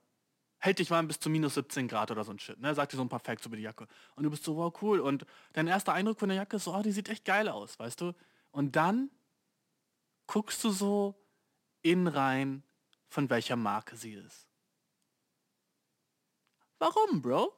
[0.57, 2.59] hält dich warm bis zu minus 17 Grad oder so ein Shit.
[2.59, 2.73] Ne?
[2.73, 3.87] Sagt dir so ein paar Facts über die Jacke.
[4.15, 4.99] Und du bist so, wow, cool.
[4.99, 7.77] Und dein erster Eindruck von der Jacke ist so, oh, die sieht echt geil aus,
[7.79, 8.13] weißt du?
[8.51, 9.11] Und dann
[10.27, 11.15] guckst du so
[11.81, 12.63] in rein,
[13.07, 14.47] von welcher Marke sie ist.
[16.79, 17.53] Warum, Bro?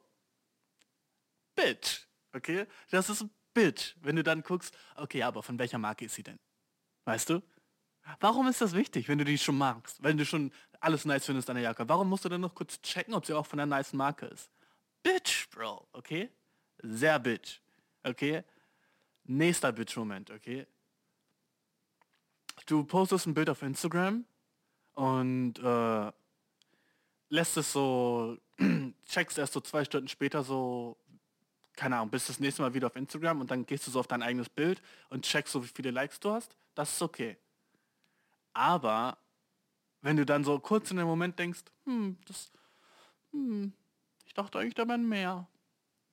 [1.54, 2.06] Bitch.
[2.32, 2.66] Okay?
[2.90, 3.96] Das ist Bitch.
[4.00, 6.38] Wenn du dann guckst, okay, aber von welcher Marke ist sie denn?
[7.04, 7.42] Weißt du?
[8.20, 10.02] Warum ist das wichtig, wenn du die schon magst?
[10.02, 11.88] Wenn du schon alles nice findest an der Jacke.
[11.88, 14.50] Warum musst du dann noch kurz checken, ob sie auch von der nice Marke ist?
[15.02, 15.88] Bitch, Bro.
[15.92, 16.30] Okay?
[16.78, 17.60] Sehr Bitch.
[18.02, 18.44] Okay?
[19.24, 20.66] Nächster Bitch-Moment, okay?
[22.68, 24.26] Du postest ein Bild auf Instagram
[24.92, 26.12] und äh,
[27.30, 28.36] lässt es so,
[29.06, 30.98] checkst erst so zwei Stunden später so,
[31.72, 34.06] keine Ahnung, bist das nächste Mal wieder auf Instagram und dann gehst du so auf
[34.06, 36.58] dein eigenes Bild und checkst so, wie viele Likes du hast.
[36.74, 37.38] Das ist okay.
[38.52, 39.16] Aber
[40.02, 42.52] wenn du dann so kurz in dem Moment denkst, hm, das,
[43.32, 43.72] hm,
[44.26, 45.48] ich dachte eigentlich, da wären mehr.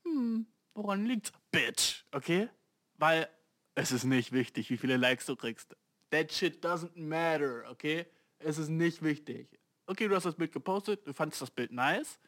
[0.05, 1.33] Hm, woran liegt's?
[1.51, 2.47] Bitch, okay?
[2.93, 3.27] Weil
[3.73, 5.75] es ist nicht wichtig, wie viele Likes du kriegst.
[6.11, 8.05] That shit doesn't matter, okay?
[8.39, 9.47] Es ist nicht wichtig.
[9.87, 12.19] Okay, du hast das Bild gepostet, du fandest das Bild nice.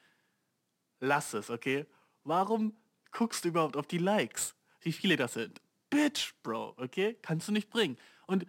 [0.99, 1.85] Lass es, okay?
[2.23, 2.75] Warum
[3.11, 4.55] guckst du überhaupt auf die Likes?
[4.81, 5.61] Wie viele das sind?
[5.89, 7.17] Bitch, Bro, okay?
[7.21, 7.97] Kannst du nicht bringen.
[8.25, 8.45] Und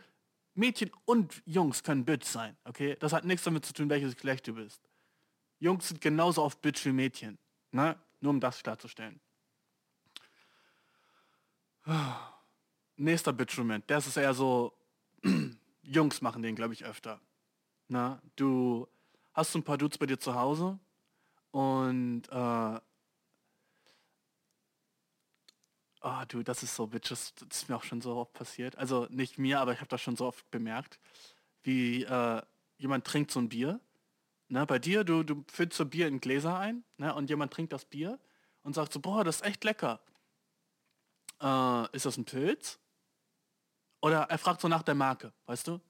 [0.54, 2.96] Mädchen und Jungs können Bitch sein, okay?
[2.98, 4.82] Das hat nichts damit zu tun, welches Geschlecht du bist.
[5.60, 7.38] Jungs sind genauso oft Bitch wie Mädchen,
[7.70, 7.96] ne?
[8.20, 9.20] Nur um das klarzustellen.
[12.96, 14.72] Nächster Bitch-Moment, das ist eher so,
[15.82, 17.20] Jungs machen den, glaube ich, öfter.
[17.88, 18.86] Na, du
[19.32, 20.78] hast ein paar Dudes bei dir zu Hause
[21.50, 22.80] und äh,
[26.02, 28.76] oh, du, das ist so Bitches, das ist mir auch schon so oft passiert.
[28.76, 30.98] Also nicht mir, aber ich habe das schon so oft bemerkt,
[31.62, 32.42] wie äh,
[32.76, 33.80] jemand trinkt so ein Bier.
[34.48, 37.72] Ne, bei dir, du, du füllst so Bier in Gläser ein ne, und jemand trinkt
[37.72, 38.18] das Bier
[38.62, 40.00] und sagt so, boah, das ist echt lecker.
[41.40, 42.78] Äh, ist das ein Pilz?
[44.00, 45.80] Oder er fragt so nach der Marke, weißt du?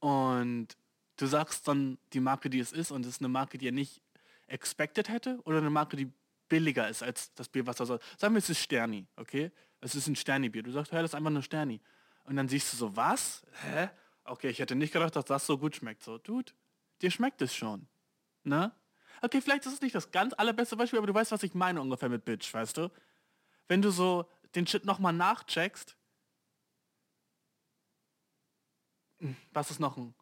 [0.00, 0.68] Und
[1.16, 3.72] du sagst dann die Marke, die es ist und es ist eine Marke, die er
[3.72, 4.02] nicht
[4.46, 6.10] expected hätte oder eine Marke, die
[6.48, 8.00] billiger ist als das Bier, was er soll.
[8.18, 9.50] Sagen wir, es ist Sterni, okay?
[9.80, 10.62] Es ist ein Sterni-Bier.
[10.62, 11.80] Du sagst, hey, das ist einfach nur Sterni.
[12.24, 13.42] Und dann siehst du so, was?
[13.62, 13.90] Hä?
[14.24, 16.02] Okay, ich hätte nicht gedacht, dass das so gut schmeckt.
[16.02, 16.52] So, Dude,
[17.02, 17.86] dir schmeckt es schon.
[18.42, 18.72] Ne?
[19.20, 21.80] Okay, vielleicht ist es nicht das ganz allerbeste Beispiel, aber du weißt, was ich meine
[21.80, 22.90] ungefähr mit Bitch, weißt du?
[23.68, 25.96] Wenn du so den Shit nochmal nachcheckst,
[29.13, 29.13] hm,
[29.52, 30.14] was ist noch ein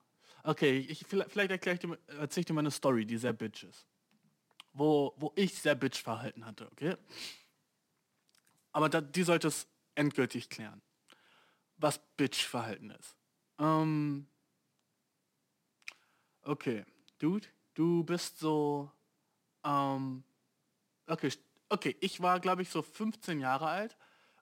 [0.44, 3.86] Okay, ich, vielleicht erkläre ich dir, erzähle ich dir meine Story, die sehr bitch ist.
[4.72, 6.96] Wo, wo ich sehr bitch verhalten hatte, okay?
[8.72, 10.82] Aber da, die sollte es endgültig klären,
[11.76, 13.16] was bitch Verhalten ist.
[13.58, 14.26] Ähm,
[16.42, 16.84] okay,
[17.18, 18.90] Dude, du bist so,
[19.62, 20.24] ähm,
[21.06, 21.30] okay,
[21.68, 23.96] okay, ich war glaube ich so 15 Jahre alt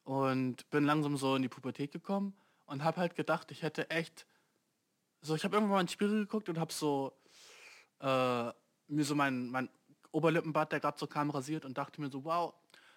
[0.04, 4.26] und bin langsam so in die Pubertät gekommen und habe halt gedacht, ich hätte echt
[5.22, 7.12] so, ich habe irgendwann mal in den Spiegel geguckt und habe so
[8.00, 8.52] äh,
[8.88, 9.68] mir so mein, mein
[10.12, 12.54] Oberlippenbart, der gerade so kam, rasiert und dachte mir so, wow,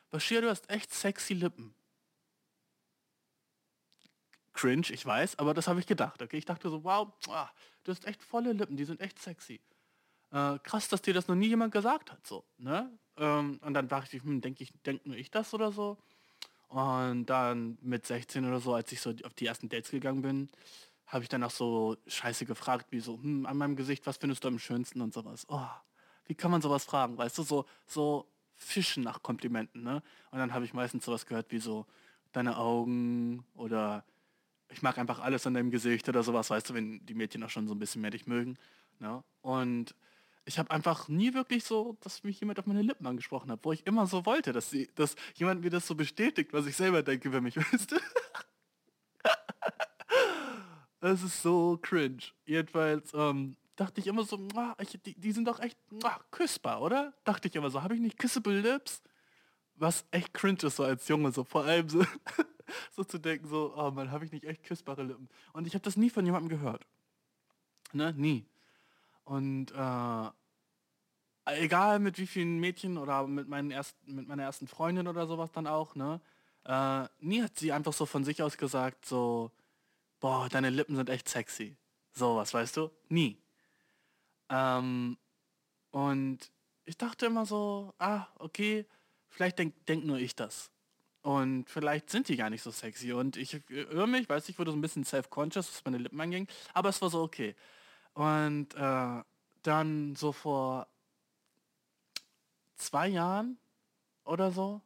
[0.09, 1.75] Bashir, du hast echt sexy Lippen.
[4.53, 6.37] Cringe, ich weiß, aber das habe ich gedacht, okay?
[6.37, 7.49] Ich dachte so, wow, ah,
[7.83, 9.59] du hast echt volle Lippen, die sind echt sexy.
[10.31, 12.91] Äh, krass, dass dir das noch nie jemand gesagt hat, so, ne?
[13.17, 15.97] Ähm, und dann dachte ich, hm, denke ich, denk nur ich das oder so?
[16.67, 20.49] Und dann mit 16 oder so, als ich so auf die ersten Dates gegangen bin,
[21.07, 24.43] habe ich dann auch so scheiße gefragt, wie so, hm, an meinem Gesicht, was findest
[24.43, 25.45] du am schönsten und sowas.
[25.49, 25.67] Oh,
[26.25, 30.01] wie kann man sowas fragen, weißt du, so, so fischen nach Komplimenten, ne?
[30.31, 31.85] Und dann habe ich meistens sowas gehört wie so,
[32.33, 34.03] deine Augen oder
[34.69, 37.49] ich mag einfach alles an deinem Gesicht oder sowas, weißt du, wenn die Mädchen auch
[37.49, 38.57] schon so ein bisschen mehr dich mögen.
[38.99, 39.23] Ne?
[39.41, 39.95] Und
[40.45, 43.71] ich habe einfach nie wirklich so, dass mich jemand auf meine Lippen angesprochen hat, wo
[43.71, 47.03] ich immer so wollte, dass sie, dass jemand mir das so bestätigt, was ich selber
[47.03, 47.95] denke über mich, weißt du?
[51.03, 52.23] Es ist so cringe.
[52.45, 54.39] Jedenfalls ähm, dachte ich immer so,
[54.79, 55.77] ich, die, die, sind doch echt
[56.31, 57.13] küssbar, oder?
[57.25, 59.01] Dachte ich immer so, habe ich nicht kissable Lips?
[59.75, 62.05] Was echt cringe ist so als Junge, so vor allem so,
[62.91, 65.27] so zu denken, so, oh man, habe ich nicht echt küssbare Lippen?
[65.51, 66.85] Und ich habe das nie von jemandem gehört.
[67.91, 68.45] Ne, nie.
[69.25, 70.29] Und äh,
[71.61, 75.51] egal mit wie vielen Mädchen oder mit, meinen ersten, mit meiner ersten Freundin oder sowas
[75.51, 76.21] dann auch, ne?
[76.63, 79.51] Äh, nie hat sie einfach so von sich aus gesagt, so,
[80.23, 81.75] boah, deine Lippen sind echt sexy.
[82.13, 82.89] Sowas, weißt du?
[83.09, 83.37] Nie.
[84.47, 85.17] Ähm,
[85.91, 86.39] und
[86.85, 88.85] ich dachte immer so, ah, okay,
[89.27, 90.71] vielleicht denk, denk nur ich das.
[91.23, 93.11] Und vielleicht sind die gar nicht so sexy.
[93.11, 96.47] Und ich höre mich, weiß ich, wurde so ein bisschen self-conscious, was meine Lippen anging.
[96.73, 97.53] Aber es war so okay.
[98.13, 99.23] Und äh,
[99.63, 100.87] dann so vor
[102.77, 103.57] zwei Jahren
[104.23, 104.79] oder so,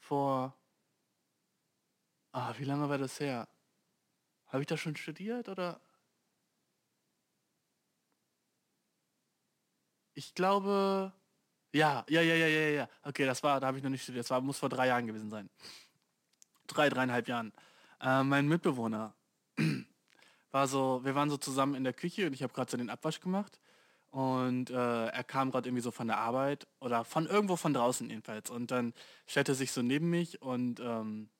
[0.00, 0.54] vor,
[2.32, 3.48] ah, wie lange war das her?
[4.50, 5.80] Habe ich da schon studiert oder?
[10.14, 11.12] Ich glaube,
[11.72, 12.88] ja, ja, ja, ja, ja, ja.
[13.02, 14.24] Okay, das war, da habe ich noch nicht studiert.
[14.24, 15.48] Das war, muss vor drei Jahren gewesen sein.
[16.66, 17.52] Drei, dreieinhalb Jahren.
[18.00, 19.14] Äh, mein Mitbewohner
[20.50, 22.90] war so, wir waren so zusammen in der Küche und ich habe gerade so den
[22.90, 23.60] Abwasch gemacht
[24.10, 28.08] und äh, er kam gerade irgendwie so von der Arbeit oder von irgendwo von draußen
[28.08, 28.92] jedenfalls und dann
[29.26, 31.30] stellte er sich so neben mich und ähm,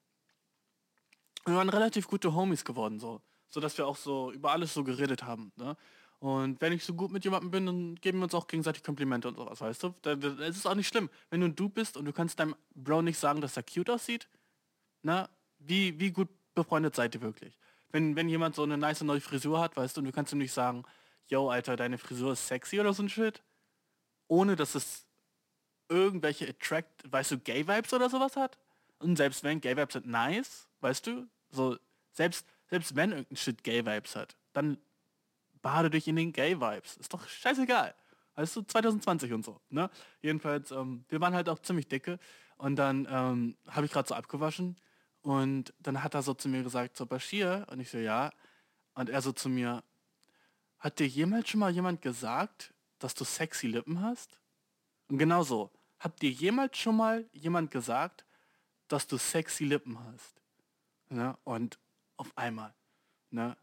[1.46, 4.84] wir waren relativ gute Homies geworden so, so dass wir auch so über alles so
[4.84, 5.52] geredet haben.
[5.56, 5.76] Ne?
[6.20, 9.26] Und wenn ich so gut mit jemandem bin, dann geben wir uns auch gegenseitig Komplimente
[9.26, 9.94] und sowas, weißt du?
[10.42, 13.18] Es ist auch nicht schlimm, wenn du du bist und du kannst deinem Bro nicht
[13.18, 14.28] sagen, dass er cute aussieht.
[15.02, 17.58] Na, wie, wie gut befreundet seid ihr wirklich?
[17.90, 20.38] Wenn, wenn jemand so eine nice neue Frisur hat, weißt du, und du kannst ihm
[20.38, 20.84] nicht sagen,
[21.26, 23.42] yo, Alter, deine Frisur ist sexy oder so ein Shit,
[24.28, 25.06] ohne dass es
[25.88, 28.58] irgendwelche Attract, weißt du, Gay-Vibes oder sowas hat.
[29.00, 31.76] Und selbst wenn Gay-Vibes sind nice, weißt du, so,
[32.12, 34.78] selbst, selbst wenn irgendein Shit Gay-Vibes hat, dann
[35.62, 36.98] bade dich in den Gay-Vibes.
[36.98, 37.94] Ist doch scheißegal.
[38.34, 39.60] Weißt du, 2020 und so.
[39.70, 39.90] Ne?
[40.22, 42.18] Jedenfalls, ähm, wir waren halt auch ziemlich dicke.
[42.56, 44.76] Und dann ähm, habe ich gerade so abgewaschen.
[45.22, 47.66] Und dann hat er so zu mir gesagt, so Bashir.
[47.70, 48.30] Und ich so, ja.
[48.94, 49.82] Und er so zu mir,
[50.78, 54.38] hat dir jemals schon mal jemand gesagt, dass du sexy Lippen hast?
[55.08, 55.70] Und genau so.
[55.98, 58.24] Hat dir jemals schon mal jemand gesagt,
[58.92, 60.40] dass du sexy Lippen hast?
[61.08, 61.36] Ne?
[61.44, 61.78] Und
[62.16, 62.74] auf einmal.
[63.30, 63.56] Ne?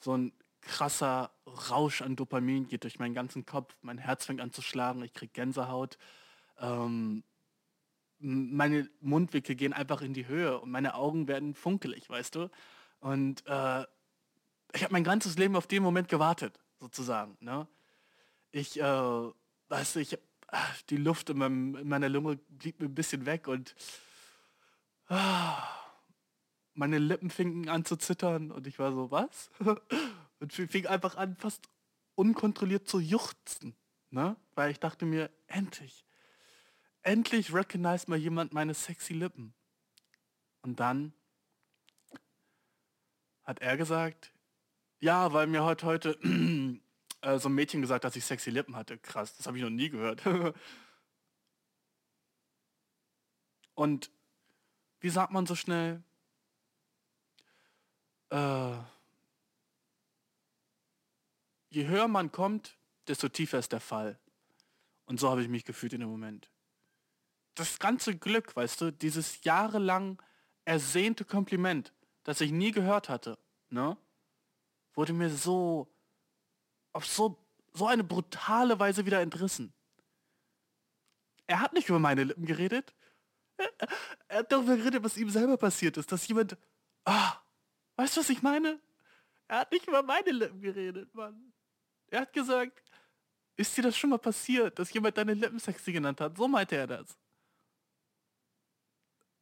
[0.00, 1.30] So ein krasser
[1.70, 3.76] Rausch an Dopamin geht durch meinen ganzen Kopf.
[3.82, 5.98] Mein Herz fängt an zu schlagen, ich krieg Gänsehaut.
[6.58, 7.22] Ähm,
[8.18, 12.50] meine Mundwinkel gehen einfach in die Höhe und meine Augen werden funkelig, weißt du?
[13.00, 13.84] Und äh,
[14.74, 17.36] ich habe mein ganzes Leben auf den Moment gewartet, sozusagen.
[17.40, 17.66] Ne?
[18.52, 18.82] Ich, äh,
[19.68, 23.26] weißt du, ich ah, die Luft in, meinem, in, meiner Lunge blieb mir ein bisschen
[23.26, 23.74] weg und
[25.08, 29.50] meine Lippen fingen an zu zittern und ich war so, was?
[30.40, 31.68] und fing einfach an, fast
[32.14, 33.76] unkontrolliert zu juchzen.
[34.10, 34.36] Ne?
[34.54, 36.04] Weil ich dachte mir, endlich,
[37.02, 39.54] endlich recognize mal jemand meine sexy Lippen.
[40.62, 41.12] Und dann
[43.44, 44.32] hat er gesagt,
[44.98, 46.18] ja, weil mir heute heute
[47.20, 48.98] äh, so ein Mädchen gesagt dass ich sexy Lippen hatte.
[48.98, 50.22] Krass, das habe ich noch nie gehört.
[53.74, 54.10] Und
[55.00, 56.02] wie sagt man so schnell?
[58.30, 58.76] Äh,
[61.70, 64.18] je höher man kommt, desto tiefer ist der Fall.
[65.04, 66.50] Und so habe ich mich gefühlt in dem Moment.
[67.54, 70.20] Das ganze Glück, weißt du, dieses jahrelang
[70.64, 71.92] ersehnte Kompliment,
[72.24, 73.38] das ich nie gehört hatte,
[73.70, 73.96] ne,
[74.94, 75.88] wurde mir so
[76.92, 77.38] auf so,
[77.72, 79.72] so eine brutale Weise wieder entrissen.
[81.46, 82.94] Er hat nicht über meine Lippen geredet.
[84.28, 86.56] Er, hat darüber geredet, was ihm selber passiert ist, dass jemand,
[87.04, 87.34] ah,
[87.96, 88.80] weißt du, was ich meine?
[89.48, 91.52] Er hat nicht über meine Lippen geredet, Mann.
[92.08, 92.82] Er hat gesagt,
[93.56, 96.36] ist dir das schon mal passiert, dass jemand deine Lippen sexy genannt hat?
[96.36, 97.16] So meinte er das.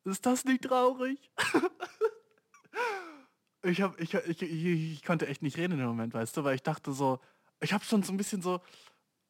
[0.05, 1.31] Ist das nicht traurig?
[3.63, 6.57] ich, hab, ich, ich, ich, ich konnte echt nicht reden dem Moment, weißt du, weil
[6.57, 7.21] ich dachte so,
[7.61, 8.61] ich habe schon so ein bisschen so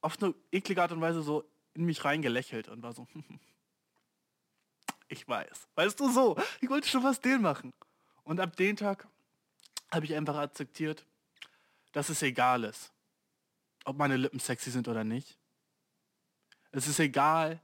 [0.00, 3.06] auf eine eklige Art und Weise so in mich reingelächelt und war so,
[5.14, 5.68] ich weiß.
[5.74, 7.72] Weißt du so, ich wollte schon was den machen.
[8.24, 9.08] Und ab dem Tag
[9.90, 11.06] habe ich einfach akzeptiert,
[11.92, 12.92] dass es egal ist,
[13.84, 15.38] ob meine Lippen sexy sind oder nicht.
[16.72, 17.60] Es ist egal,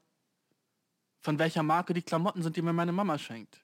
[1.20, 3.60] von welcher Marke die Klamotten sind, die mir meine Mama schenkt.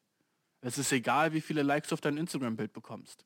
[0.61, 3.25] Es ist egal, wie viele Likes du auf dein Instagram-Bild bekommst.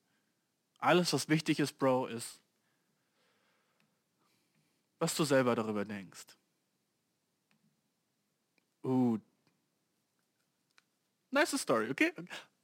[0.79, 2.41] Alles, was wichtig ist, Bro, ist,
[4.99, 6.27] was du selber darüber denkst.
[8.83, 9.19] Uh.
[11.31, 12.13] Nice Story, okay?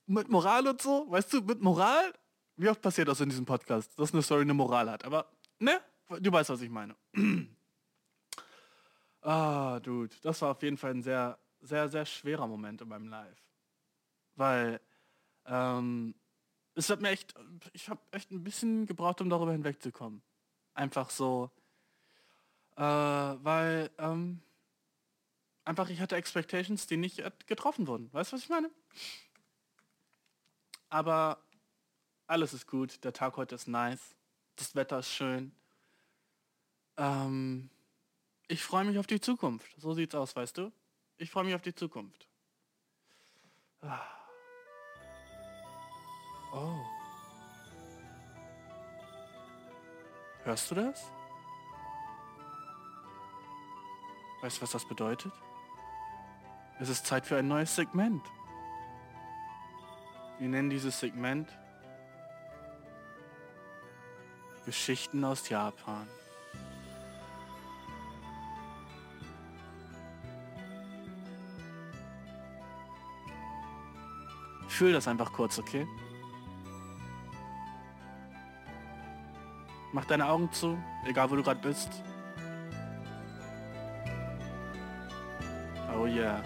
[0.07, 2.13] Mit Moral und so, weißt du, mit Moral,
[2.57, 5.27] wie oft passiert das in diesem Podcast, dass eine Story eine Moral hat, aber,
[5.59, 5.81] ne?
[6.21, 6.95] Du weißt, was ich meine.
[9.23, 13.09] ah, Dude, das war auf jeden Fall ein sehr, sehr, sehr schwerer Moment in meinem
[13.09, 13.43] Live.
[14.37, 14.81] Weil
[15.47, 16.15] ähm,
[16.75, 17.35] es hat mir echt,
[17.73, 20.23] ich habe echt ein bisschen gebraucht, um darüber hinwegzukommen.
[20.75, 21.51] Einfach so,
[22.77, 24.43] Äh, weil ähm,
[25.67, 28.11] einfach ich hatte Expectations, die nicht getroffen wurden.
[28.13, 28.71] Weißt du, was ich meine?
[30.89, 31.39] Aber
[32.27, 33.05] alles ist gut.
[33.05, 34.17] Der Tag heute ist nice.
[34.55, 35.53] Das Wetter ist schön.
[36.97, 37.69] Ähm,
[38.49, 39.71] ich freue mich auf die Zukunft.
[39.77, 40.73] So sieht's aus, weißt du?
[41.19, 42.29] Ich freue mich auf die Zukunft.
[43.83, 44.01] Ah.
[46.53, 46.81] Oh.
[50.45, 51.11] Hörst du das?
[54.41, 55.33] Weißt du, was das bedeutet?
[56.79, 58.23] Es ist Zeit für ein neues Segment.
[60.39, 61.49] Wir nennen dieses Segment
[64.67, 66.07] Geschichten aus Japan.
[74.69, 75.87] Fühl das einfach kurz, okay?
[79.93, 82.03] Mach deine Augen zu, egal wo du gerade bist.
[85.95, 86.43] Oh yeah.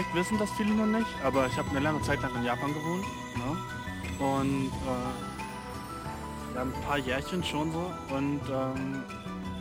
[0.00, 2.72] Vielleicht wissen das viele noch nicht, aber ich habe eine lange Zeit lang in Japan
[2.72, 3.04] gewohnt.
[3.36, 4.24] Ne?
[4.24, 7.92] Und äh, ja, ein paar Jährchen schon so.
[8.08, 9.04] Und ähm,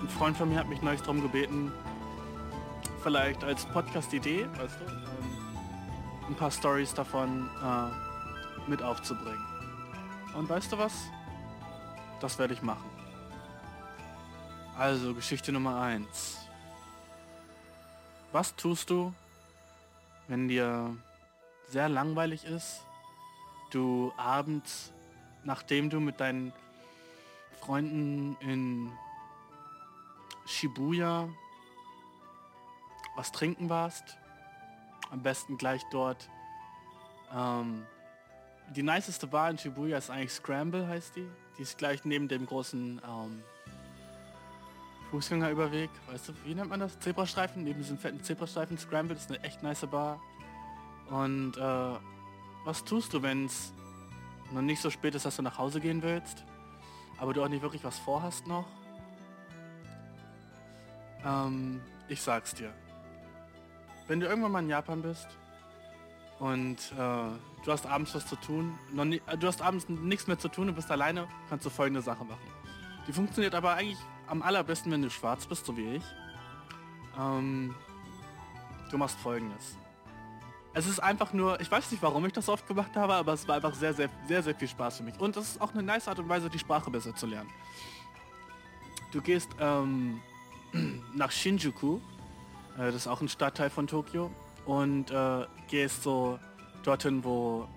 [0.02, 1.73] ein Freund von mir hat mich neulich darum gebeten,
[3.04, 9.43] vielleicht als Podcast-Idee, weißt du, ähm, ein paar Stories davon äh, mit aufzubringen.
[10.38, 10.93] Und weißt du was?
[12.21, 12.89] Das werde ich machen.
[14.78, 16.38] Also, Geschichte Nummer 1.
[18.32, 19.13] Was tust du,
[20.30, 20.96] wenn dir
[21.68, 22.86] sehr langweilig ist,
[23.72, 24.94] du abends,
[25.44, 26.54] nachdem du mit deinen
[27.60, 28.92] Freunden in
[30.46, 31.28] Shibuya
[33.15, 34.18] was trinken warst,
[35.12, 36.30] am besten gleich dort.
[37.36, 37.86] Ähm,
[38.70, 41.28] die niceste Bar in Shibuya ist eigentlich Scramble, heißt die.
[41.58, 43.44] Die ist gleich neben dem großen ähm,
[45.12, 47.00] Fußgängerüberweg, weißt du, wie nennt man das?
[47.00, 48.78] Zebrastreifen, neben diesem fetten Zebrastreifen.
[48.78, 50.19] Scramble ist eine echt nice Bar.
[51.10, 51.95] Und äh,
[52.65, 53.74] was tust du, wenn es
[54.52, 56.45] noch nicht so spät ist, dass du nach Hause gehen willst,
[57.17, 58.65] aber du auch nicht wirklich was vorhast noch?
[61.26, 62.72] Ähm, ich sag's dir.
[64.08, 65.28] Wenn du irgendwann mal in Japan bist
[66.39, 70.28] und äh, du hast abends was zu tun, noch nie, äh, du hast abends nichts
[70.28, 72.41] mehr zu tun und bist alleine, kannst du folgende Sache machen.
[73.08, 76.04] Die funktioniert aber eigentlich am allerbesten, wenn du schwarz bist, so wie ich.
[77.18, 77.76] Ähm,
[78.92, 79.78] du machst folgendes.
[80.74, 83.48] Es ist einfach nur, ich weiß nicht, warum ich das oft gemacht habe, aber es
[83.48, 85.20] war einfach sehr, sehr, sehr, sehr viel Spaß für mich.
[85.20, 87.50] Und es ist auch eine nice Art und Weise, die Sprache besser zu lernen.
[89.12, 90.22] Du gehst ähm,
[91.15, 91.98] nach Shinjuku,
[92.78, 94.32] äh, das ist auch ein Stadtteil von Tokio,
[94.65, 96.39] und äh, gehst so
[96.84, 97.68] dorthin, wo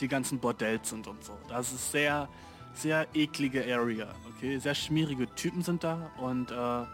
[0.00, 1.32] die ganzen Bordells sind und so.
[1.48, 2.28] Das ist sehr,
[2.74, 4.58] sehr eklige Area, okay?
[4.58, 6.84] Sehr schmierige Typen sind da und äh,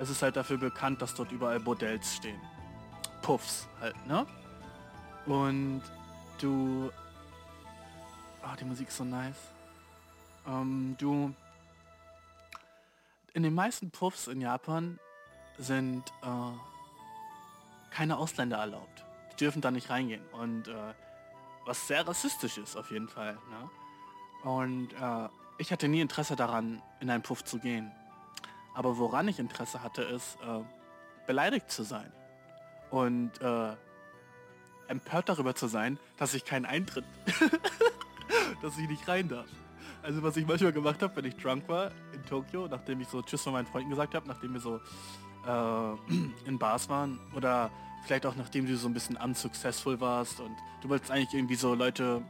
[0.00, 2.40] es ist halt dafür bekannt, dass dort überall Bordells stehen.
[3.22, 4.26] Puffs halt, ne?
[5.26, 5.82] Und
[6.40, 6.90] du...
[8.42, 9.36] Ah, oh, die Musik ist so nice.
[10.46, 11.34] Ähm, du...
[13.34, 14.98] In den meisten Puffs in Japan
[15.58, 19.04] sind äh, keine Ausländer erlaubt.
[19.32, 20.22] Die dürfen da nicht reingehen.
[20.32, 20.94] Und äh,
[21.66, 23.34] was sehr rassistisch ist auf jeden Fall.
[23.34, 23.70] Ne?
[24.42, 27.90] Und äh, ich hatte nie Interesse daran, in einen Puff zu gehen.
[28.74, 30.60] Aber woran ich Interesse hatte, ist, äh,
[31.26, 32.10] beleidigt zu sein.
[32.90, 33.76] Und äh,
[34.88, 37.04] empört darüber zu sein, dass ich keinen Eintritt,
[38.62, 39.46] dass ich nicht rein darf.
[40.02, 43.22] Also was ich manchmal gemacht habe, wenn ich drunk war in Tokio, nachdem ich so
[43.22, 44.80] Tschüss von meinen Freunden gesagt habe, nachdem wir so
[45.46, 46.14] äh,
[46.46, 47.70] in Bars waren oder
[48.04, 51.74] vielleicht auch nachdem du so ein bisschen unsuccessful warst und du wolltest eigentlich irgendwie so
[51.74, 52.22] Leute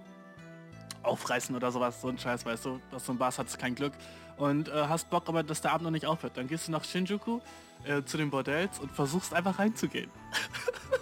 [1.03, 3.93] aufreißen oder sowas, so ein Scheiß, weißt du, dass so ein Bars hat kein Glück
[4.37, 6.37] und äh, hast Bock, aber dass der Abend noch nicht aufhört.
[6.37, 7.41] Dann gehst du nach Shinjuku
[7.85, 10.11] äh, zu den Bordells und versuchst einfach reinzugehen.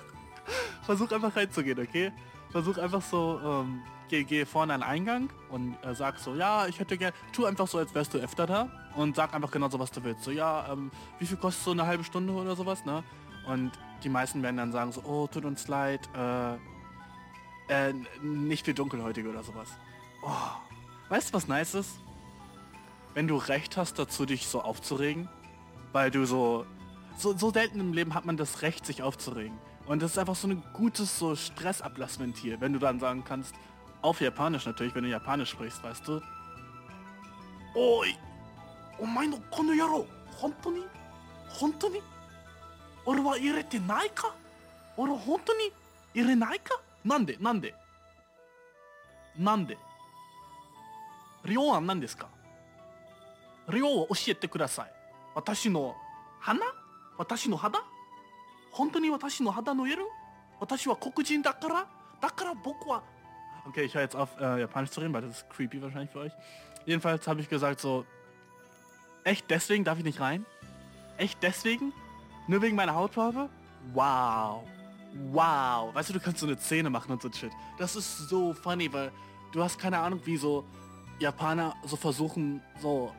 [0.82, 2.12] Versuch einfach reinzugehen, okay?
[2.50, 6.66] Versuch einfach so, ähm, geh, geh vorne an den Eingang und äh, sag so, ja,
[6.66, 9.68] ich hätte gerne, tu einfach so, als wärst du öfter da und sag einfach genau
[9.68, 10.24] so, was du willst.
[10.24, 13.04] So, ja, ähm, wie viel kostet so eine halbe Stunde oder sowas, ne?
[13.46, 13.72] Und
[14.02, 16.54] die meisten werden dann sagen so, oh, tut uns leid, äh,
[17.68, 19.68] äh, nicht viel dunkelhäutige oder sowas.
[20.28, 20.60] Oh,
[21.08, 21.98] weißt du, was nice ist?
[23.14, 25.26] Wenn du Recht hast, dazu dich so aufzuregen,
[25.92, 26.66] weil du so,
[27.16, 29.58] so, so selten im Leben hat man das Recht, sich aufzuregen.
[29.86, 33.54] Und das ist einfach so ein gutes so Stressablassventil, wenn du dann sagen kannst,
[34.02, 36.20] auf Japanisch natürlich, wenn du Japanisch sprichst, weißt du.
[37.74, 38.14] Oi!
[38.98, 40.06] Oh mein Gott, yaro!
[40.42, 40.82] Hontoni?
[41.58, 42.02] Hontoni?
[43.06, 44.28] Oro wa irete nai ka?
[44.98, 45.72] Hontoni?
[46.14, 46.58] Ire nai?
[47.02, 47.72] Nande, nande?
[49.36, 49.76] Nande?
[51.47, 52.27] れないかなんでなんでなんで量は何ですか
[53.69, 54.91] 量を教えてください
[55.35, 55.95] 私の
[56.39, 56.61] 花
[57.17, 57.83] 私の肌
[58.71, 60.07] 本当に私の肌の色
[60.59, 61.87] 私は黒人だから
[62.21, 63.03] だから僕は
[63.65, 66.19] Okay, ich höre jetzt auf, äh, Japanisch zu reden, weil das ist creepy wahrscheinlich für
[66.19, 66.33] euch.
[66.85, 68.05] Jedenfalls habe ich gesagt so,
[69.23, 70.45] echt deswegen darf ich nicht rein?
[71.17, 71.93] Echt deswegen?
[72.49, 73.49] Nur wegen meiner Hautfarbe?
[73.93, 74.63] Wow.
[75.31, 75.95] Wow.
[75.95, 77.53] Weißt du, du kannst so eine Szene machen und so Shit.
[77.77, 79.13] Das ist so funny, weil
[79.53, 80.65] du hast keine Ahnung, wie so
[81.18, 83.12] Japaner so versuchen, so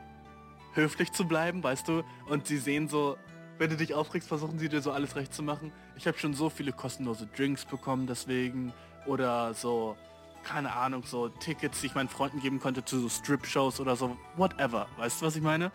[0.74, 2.02] höflich zu bleiben, weißt du?
[2.26, 3.16] Und sie sehen so,
[3.58, 5.72] wenn du dich aufregst, versuchen sie dir so alles recht zu machen.
[5.96, 8.72] Ich habe schon so viele kostenlose Drinks bekommen deswegen.
[9.06, 9.96] Oder so,
[10.44, 14.16] keine Ahnung, so Tickets, die ich meinen Freunden geben konnte zu so Strip-Shows oder so.
[14.36, 14.86] Whatever.
[14.96, 15.72] Weißt du, was ich meine?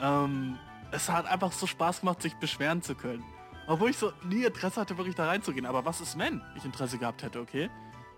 [0.00, 0.58] Ähm,
[0.92, 3.24] es hat einfach so Spaß gemacht, sich beschweren zu können.
[3.66, 5.66] Obwohl ich so nie Interesse hatte, wirklich da reinzugehen.
[5.66, 7.70] Aber was ist, wenn ich Interesse gehabt hätte, okay?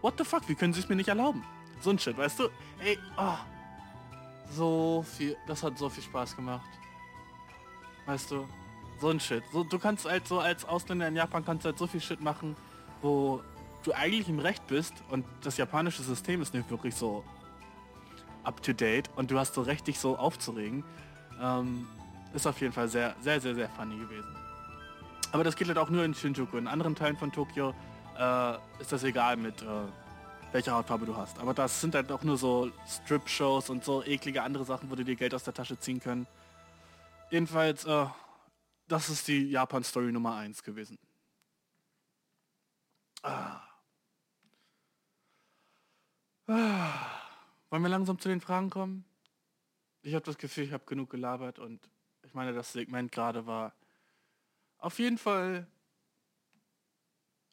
[0.03, 1.43] What the fuck, wie können sie es mir nicht erlauben?
[1.81, 2.49] So ein Shit, weißt du?
[2.79, 3.37] Ey, oh,
[4.51, 6.69] so viel, das hat so viel Spaß gemacht.
[8.07, 8.47] Weißt du?
[9.01, 9.45] So ein Shit.
[9.53, 12.57] So, du kannst halt so als Ausländer in Japan kannst halt so viel Shit machen,
[13.03, 13.43] wo
[13.83, 17.25] du eigentlich im Recht bist und das japanische System ist nicht wirklich so
[18.43, 20.85] up to date und du hast so recht, dich so aufzuregen.
[21.41, 21.87] Ähm,
[22.33, 24.37] ist auf jeden Fall sehr, sehr, sehr, sehr funny gewesen.
[25.33, 26.57] Aber das geht halt auch nur in Shinjuku.
[26.57, 27.75] In anderen Teilen von Tokio
[28.19, 29.67] äh, ist das egal mit äh,
[30.53, 31.39] welcher Hautfarbe du hast.
[31.39, 35.05] Aber das sind halt auch nur so Strip-Shows und so eklige andere Sachen, wo du
[35.05, 36.27] dir Geld aus der Tasche ziehen können.
[37.31, 38.07] Jedenfalls, äh,
[38.89, 40.99] das ist die Japan-Story Nummer 1 gewesen.
[43.23, 43.61] Ah.
[46.47, 47.17] Ah.
[47.71, 49.05] Wollen wir langsam zu den Fragen kommen?
[50.03, 51.81] Ich habe das Gefühl, ich habe genug gelabert und
[52.23, 53.75] ich meine, das Segment gerade war
[54.79, 55.67] auf jeden Fall...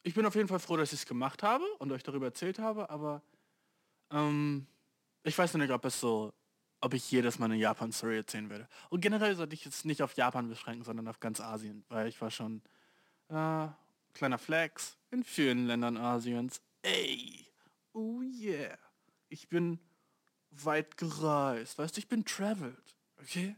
[0.06, 2.58] Ich bin auf jeden Fall froh, dass ich es gemacht habe und euch darüber erzählt
[2.58, 3.22] habe, aber
[4.10, 4.66] ähm,
[5.22, 6.34] ich weiß noch nicht, ob es so,
[6.82, 8.68] ob ich jedes Mal eine Japan-Story erzählen werde.
[8.90, 12.20] Und generell sollte ich jetzt nicht auf Japan beschränken, sondern auf ganz Asien, weil ich
[12.20, 12.60] war schon
[13.30, 13.66] äh,
[14.12, 16.60] kleiner Flex in vielen Ländern Asiens.
[16.82, 17.46] Ey,
[17.94, 18.76] oh yeah,
[19.30, 19.78] ich bin
[20.50, 23.56] weit gereist, weißt du, ich bin traveled, okay?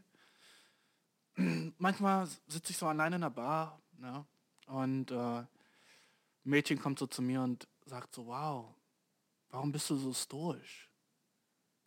[1.77, 4.25] manchmal sitze ich so alleine in der Bar ne?
[4.67, 5.43] und äh,
[6.47, 8.73] Mädchen kommt so zu mir und sagt so, wow,
[9.49, 10.89] warum bist du so stoisch?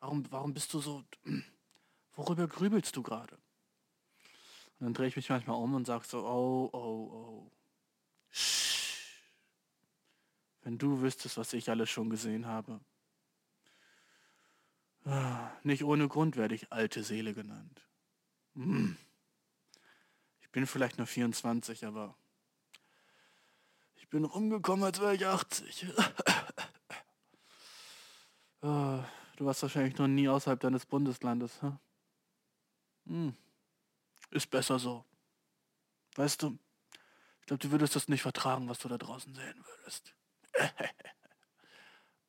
[0.01, 1.05] Warum, warum bist du so,
[2.15, 3.37] worüber grübelst du gerade?
[4.79, 7.53] Und dann drehe ich mich manchmal um und sage so, oh, oh, oh.
[10.63, 12.81] Wenn du wüsstest, was ich alles schon gesehen habe.
[15.05, 17.89] Ah, nicht ohne Grund werde ich alte Seele genannt.
[18.55, 18.97] Hm.
[20.41, 22.15] Ich bin vielleicht nur 24, aber
[24.11, 25.87] bin rumgekommen, als wäre ich 80.
[28.63, 29.07] Ah,
[29.37, 31.63] du warst wahrscheinlich noch nie außerhalb deines Bundeslandes.
[31.63, 31.79] Hm?
[33.07, 33.37] Hm.
[34.33, 35.03] Ist besser so.
[36.17, 36.59] Weißt du,
[37.41, 40.15] ich glaube, du würdest das nicht vertragen, was du da draußen sehen würdest.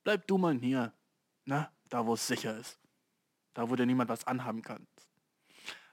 [0.04, 0.94] Bleib du mal hier,
[1.44, 1.70] ne?
[1.90, 2.78] da wo es sicher ist.
[3.52, 4.86] Da wo dir niemand was anhaben kann.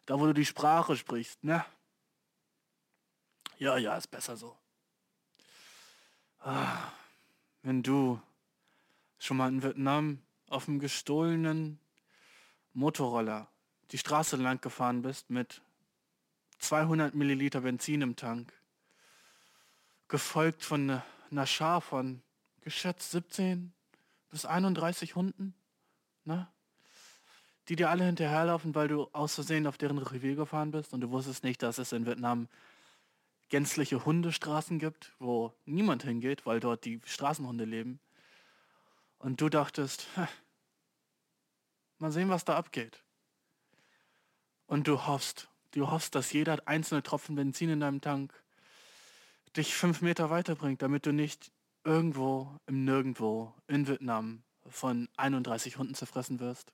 [0.06, 1.66] Da wo du die Sprache sprichst, ne?
[3.58, 4.58] Ja, ja, ist besser so.
[6.40, 6.92] Ah,
[7.64, 8.22] wenn du
[9.18, 11.80] schon mal in Vietnam auf dem gestohlenen
[12.74, 13.48] Motorroller
[13.92, 15.62] die Straße lang gefahren bist mit
[16.60, 18.54] 200 Milliliter Benzin im Tank,
[20.08, 22.22] gefolgt von ne, einer Schar von
[22.62, 23.74] geschätzt 17
[24.30, 25.54] bis 31 Hunden,
[26.26, 26.48] ne?
[27.68, 31.10] die dir alle hinterherlaufen, weil du aus Versehen auf deren Revier gefahren bist und du
[31.12, 32.48] wusstest nicht, dass es in Vietnam
[33.50, 38.00] gänzliche Hundestraßen gibt, wo niemand hingeht, weil dort die Straßenhunde leben.
[39.18, 40.08] Und du dachtest,
[41.98, 43.04] mal sehen, was da abgeht.
[44.68, 48.34] Und du hoffst, du hoffst, dass jeder einzelne Tropfen Benzin in deinem Tank
[49.58, 51.52] dich fünf Meter weiterbringt, damit du nicht
[51.84, 56.72] irgendwo im Nirgendwo in Vietnam von 31 Hunden zerfressen wirst.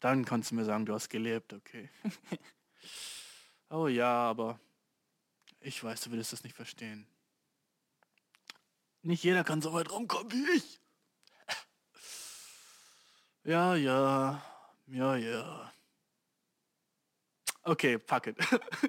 [0.00, 1.88] Dann kannst du mir sagen, du hast gelebt, okay.
[3.70, 4.60] oh ja, aber
[5.62, 7.06] ich weiß, du würdest das nicht verstehen.
[9.02, 10.80] Nicht jeder kann so weit rumkommen wie ich.
[13.44, 14.40] Ja, ja,
[14.86, 15.72] ja, ja.
[17.64, 18.36] Okay, fuck it.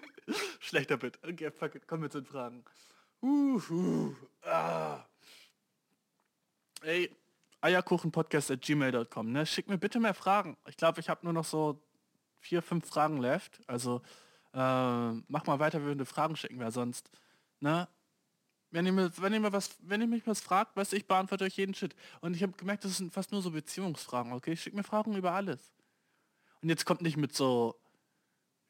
[0.60, 1.20] Schlechter Bit.
[1.24, 1.88] Okay, fuck it.
[1.88, 2.64] Kommen wir zu den Fragen.
[3.22, 5.04] Uh, uh, ah.
[6.84, 7.10] Ey,
[7.62, 9.46] eierkuchenpodcast at gmail.com, ne?
[9.46, 10.58] Schick mir bitte mehr Fragen.
[10.68, 11.82] Ich glaube, ich habe nur noch so
[12.40, 13.62] vier, fünf Fragen left.
[13.68, 14.02] Also
[14.54, 17.10] äh, mach mal weiter, wenn du Fragen schicken, weil sonst,
[17.60, 17.88] ne?
[18.72, 21.44] Wenn ihr, mir, wenn, ihr was, wenn ihr mich was fragt, weißt du, ich beantworte
[21.44, 21.96] euch jeden Shit.
[22.22, 24.58] Und ich habe gemerkt, das sind fast nur so Beziehungsfragen, okay?
[24.58, 25.72] Schick mir Fragen über alles.
[26.62, 27.76] Und jetzt kommt nicht mit so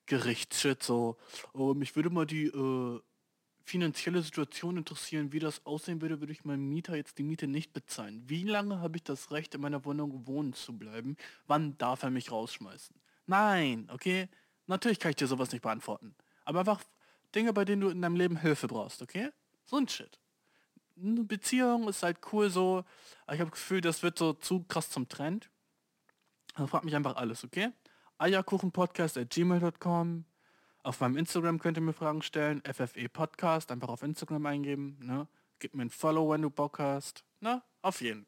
[0.06, 1.18] Gerichtsshit, so,
[1.54, 3.00] oh, mich würde mal die äh,
[3.64, 7.72] finanzielle Situation interessieren, wie das aussehen würde, würde ich meinem Mieter jetzt die Miete nicht
[7.72, 8.24] bezahlen.
[8.28, 11.16] Wie lange habe ich das Recht, in meiner Wohnung wohnen zu bleiben?
[11.48, 12.96] Wann darf er mich rausschmeißen?
[13.26, 14.28] Nein, okay?
[14.68, 16.16] Natürlich kann ich dir sowas nicht beantworten.
[16.46, 16.82] Aber einfach
[17.36, 19.30] Dinge, bei denen du in deinem Leben Hilfe brauchst, okay?
[19.66, 20.20] So ein Shit.
[20.96, 22.84] Eine Beziehung ist halt cool so,
[23.26, 25.50] aber ich habe das Gefühl, das wird so zu krass zum Trend.
[26.54, 27.72] Also frag mich einfach alles, okay?
[28.20, 30.26] Eierkuchenpodcast at gmail.com.
[30.84, 32.62] Auf meinem Instagram könnt ihr mir Fragen stellen.
[32.62, 35.00] FFE Podcast, einfach auf Instagram eingeben.
[35.02, 35.28] Ne?
[35.60, 37.24] Gib mir ein Follow, wenn du Bock hast.
[37.40, 37.64] Ne?
[37.82, 38.28] Auf jeden.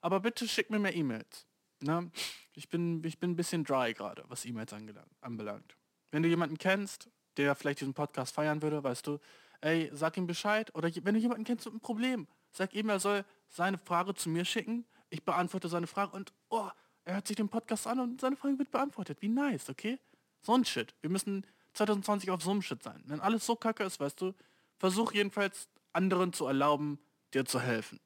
[0.00, 1.46] Aber bitte schick mir mehr E-Mails.
[1.82, 2.10] Ne?
[2.54, 4.72] Ich, bin, ich bin ein bisschen dry gerade, was E-Mails
[5.20, 5.76] anbelangt.
[6.10, 9.18] Wenn du jemanden kennst, der vielleicht diesen Podcast feiern würde, weißt du,
[9.60, 10.74] ey, sag ihm Bescheid.
[10.74, 14.28] Oder wenn du jemanden kennst mit einem Problem, sag ihm, er soll seine Frage zu
[14.28, 14.86] mir schicken.
[15.10, 16.68] Ich beantworte seine Frage und, oh,
[17.04, 19.22] er hört sich den Podcast an und seine Frage wird beantwortet.
[19.22, 19.98] Wie nice, okay?
[20.40, 20.94] So ein Shit.
[21.00, 23.02] Wir müssen 2020 auf so einem Shit sein.
[23.06, 24.34] Wenn alles so kacke ist, weißt du,
[24.78, 26.98] versuch jedenfalls anderen zu erlauben,
[27.34, 28.00] dir zu helfen.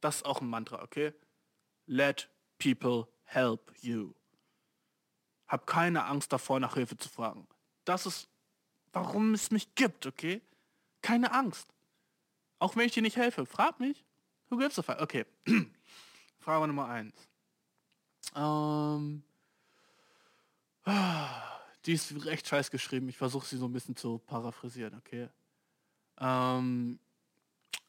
[0.00, 1.12] Das ist auch ein Mantra, okay?
[1.86, 4.14] Let people help you.
[5.46, 7.46] Hab keine Angst davor, nach Hilfe zu fragen.
[7.84, 8.28] Das ist,
[8.92, 10.40] warum es mich gibt, okay?
[11.02, 11.68] Keine Angst.
[12.58, 14.04] Auch wenn ich dir nicht helfe, frag mich.
[14.48, 15.00] Who gives a fuck?
[15.00, 15.26] Okay.
[16.40, 17.14] Frage Nummer eins.
[18.34, 19.22] Ähm,
[21.86, 23.08] die ist recht scheiß geschrieben.
[23.08, 25.28] Ich versuche sie so ein bisschen zu paraphrasieren, okay?
[26.18, 26.98] Ähm,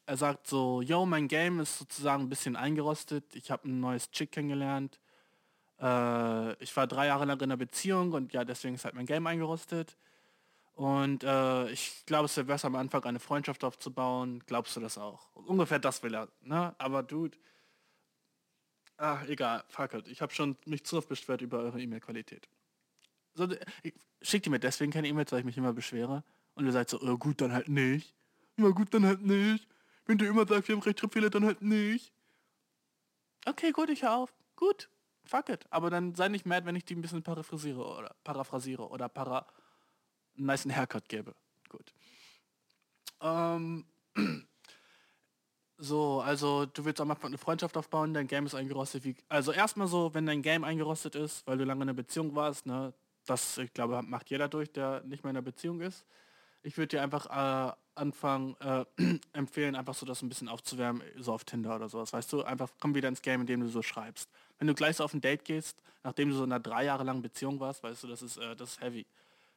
[0.06, 3.34] er sagt so, yo, mein Game ist sozusagen ein bisschen eingerostet.
[3.34, 5.00] Ich habe ein neues Chick kennengelernt.
[5.80, 9.06] Äh, ich war drei Jahre lang in einer Beziehung und ja, deswegen ist halt mein
[9.06, 9.96] Game eingerostet.
[10.74, 14.44] Und äh, ich glaube, es wäre besser am Anfang eine Freundschaft aufzubauen.
[14.46, 15.34] Glaubst du das auch?
[15.34, 16.28] Ungefähr das will er.
[16.40, 16.74] Ne?
[16.78, 17.36] Aber dude,
[18.98, 20.06] ach, egal, fuck it.
[20.06, 22.48] Ich habe schon mich zu oft beschwert über eure E-Mail-Qualität.
[23.34, 23.48] So,
[24.22, 26.22] schickt ihr mir deswegen keine E-Mails, weil ich mich immer beschwere.
[26.54, 28.14] Und ihr seid so, oh, gut, dann halt nicht.
[28.56, 29.66] Ja gut, dann halt nicht.
[30.06, 32.12] Wenn du immer sagst, wir haben Rechtschreibfehler, dann halt nicht.
[33.44, 34.34] Okay, gut, ich hör auf.
[34.54, 34.88] Gut,
[35.24, 35.66] fuck it.
[35.70, 39.46] Aber dann sei nicht mad, wenn ich die ein bisschen paraphrasiere oder paraphrasiere oder para
[40.36, 41.34] einen nice Haircut gäbe.
[41.68, 41.92] Gut.
[43.20, 43.84] Ähm,
[45.78, 49.04] so, also du willst am Anfang eine Freundschaft aufbauen, dein Game ist eingerostet.
[49.04, 52.34] Wie, also erstmal so, wenn dein Game eingerostet ist, weil du lange in einer Beziehung
[52.34, 52.94] warst, ne,
[53.26, 56.06] das, ich glaube, macht jeder durch, der nicht mehr in einer Beziehung ist.
[56.66, 58.84] Ich würde dir einfach äh, anfangen, äh,
[59.32, 62.12] empfehlen, einfach so das ein bisschen aufzuwärmen, so auf Tinder oder sowas.
[62.12, 64.28] Weißt du, einfach komm wieder ins Game, indem du so schreibst.
[64.58, 67.04] Wenn du gleich so auf ein Date gehst, nachdem du so in einer drei Jahre
[67.04, 69.06] langen Beziehung warst, weißt du, das ist, äh, das ist heavy.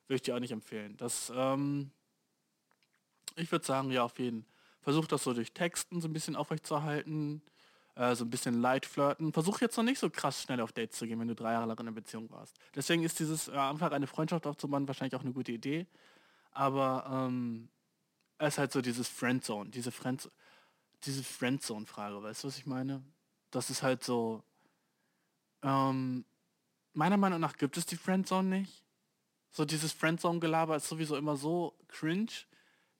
[0.07, 0.97] Würde ich dir auch nicht empfehlen.
[0.97, 1.89] Das, ähm,
[3.35, 4.53] ich würde sagen, ja, auf jeden Fall.
[4.81, 7.41] Versuch das so durch Texten so ein bisschen aufrechtzuerhalten,
[7.95, 9.33] äh, so ein bisschen light flirten.
[9.33, 11.65] Versuch jetzt noch nicht so krass schnell auf Dates zu gehen, wenn du drei Jahre
[11.67, 12.55] lang in einer Beziehung warst.
[12.75, 15.85] Deswegen ist dieses äh, einfach eine Freundschaft aufzubauen wahrscheinlich auch eine gute Idee.
[16.51, 17.69] Aber ähm,
[18.37, 20.29] es ist halt so dieses Friendzone, diese Friend,
[21.03, 23.03] diese Friendzone-Frage, weißt du, was ich meine?
[23.51, 24.43] Das ist halt so,
[25.63, 26.25] ähm,
[26.93, 28.83] meiner Meinung nach gibt es die Friendzone nicht.
[29.51, 32.31] So dieses Friendzone-Gelaber ist sowieso immer so cringe,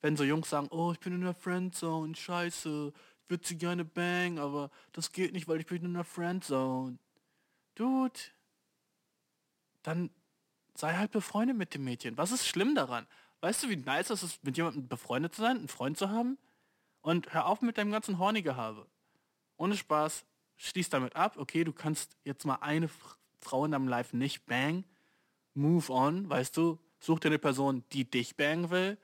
[0.01, 3.85] wenn so Jungs sagen, oh, ich bin in der Friendzone, scheiße, ich würde sie gerne
[3.85, 6.97] bang, aber das geht nicht, weil ich bin in der Friendzone.
[7.75, 8.19] Dude,
[9.83, 10.09] dann
[10.75, 12.17] sei halt befreundet mit dem Mädchen.
[12.17, 13.05] Was ist schlimm daran?
[13.41, 16.37] Weißt du, wie nice es ist, mit jemandem befreundet zu sein, einen Freund zu haben?
[17.01, 18.85] Und hör auf mit deinem ganzen Hornigehabe.
[19.55, 20.25] Ohne Spaß,
[20.57, 22.89] schließ damit ab, okay, du kannst jetzt mal eine
[23.39, 24.83] Frau in deinem Life nicht bang,
[25.53, 28.97] move on, weißt du, such dir eine Person, die dich bang will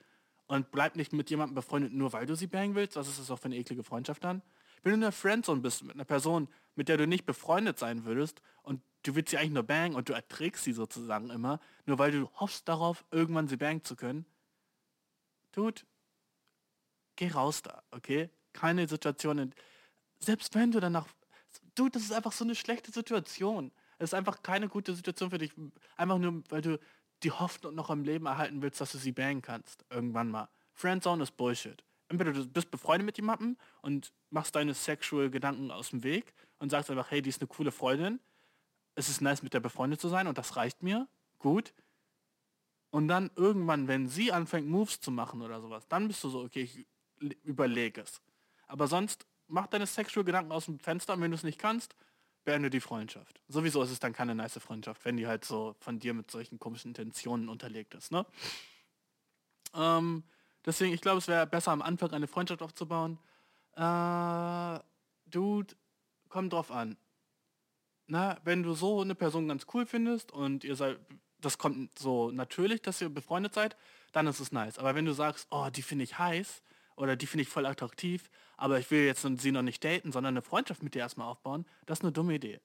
[0.48, 2.98] und bleib nicht mit jemandem befreundet, nur weil du sie bang willst.
[2.98, 4.42] Was ist das auch für eine eklige Freundschaft dann?
[4.84, 8.06] Wenn du in einer Friendzone bist mit einer Person, mit der du nicht befreundet sein
[8.06, 12.00] würdest und du willst sie eigentlich nur bang und du erträgst sie sozusagen immer, nur
[12.00, 14.26] weil du hoffst darauf, irgendwann sie bang zu können,
[15.52, 15.82] Dude,
[17.16, 18.30] geh raus da, okay?
[18.52, 19.54] Keine Situation, in,
[20.20, 21.08] selbst wenn du danach,
[21.76, 23.72] Dude, das ist einfach so eine schlechte Situation.
[23.98, 25.54] Es ist einfach keine gute Situation für dich,
[25.96, 26.80] einfach nur, weil du
[27.24, 29.86] die Hoffnung noch am Leben erhalten willst, dass du sie bangen kannst.
[29.90, 30.50] Irgendwann mal.
[30.74, 31.84] Friendzone ist Bullshit.
[32.10, 36.70] Entweder du bist befreundet mit jemandem und machst deine sexual Gedanken aus dem Weg und
[36.70, 38.20] sagst einfach, hey, die ist eine coole Freundin.
[38.96, 41.08] Es ist nice, mit der befreundet zu sein und das reicht mir.
[41.40, 41.74] Gut.
[42.92, 46.44] Und dann irgendwann, wenn sie anfängt, Moves zu machen oder sowas, dann bist du so,
[46.44, 46.88] okay, ich
[47.44, 48.22] überleg es.
[48.68, 51.96] Aber sonst mach deine sexual Gedanken aus dem Fenster und wenn du es nicht kannst,
[52.46, 53.42] beende die Freundschaft.
[53.48, 56.60] Sowieso ist es dann keine nice Freundschaft, wenn die halt so von dir mit solchen
[56.60, 58.26] komischen Intentionen unterlegt ist, ne?
[59.74, 60.24] Ähm,
[60.66, 63.20] deswegen, ich glaube, es wäre besser am Anfang eine Freundschaft aufzubauen.
[63.76, 64.80] Äh,
[65.26, 65.76] Dude,
[66.30, 66.98] kommt drauf an.
[68.08, 71.00] Na, wenn du so eine Person ganz cool findest und ihr seid,
[71.42, 73.76] das kommt so natürlich, dass ihr befreundet seid,
[74.12, 74.78] dann ist es nice.
[74.78, 76.62] Aber wenn du sagst, oh, die finde ich heiß
[76.96, 80.34] oder die finde ich voll attraktiv, aber ich will jetzt sie noch nicht daten, sondern
[80.34, 82.62] eine Freundschaft mit dir erstmal aufbauen, das ist eine dumme Idee.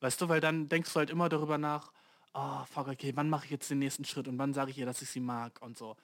[0.00, 1.92] Weißt du, weil dann denkst du halt immer darüber nach,
[2.34, 4.86] oh, fuck, okay, wann mache ich jetzt den nächsten Schritt und wann sage ich ihr,
[4.86, 5.96] dass ich sie mag und so.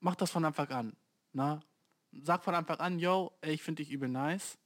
[0.00, 0.96] Mach das von Anfang an.
[1.32, 1.60] Na?
[2.22, 4.58] Sag von Anfang an, yo, ich finde dich übel nice.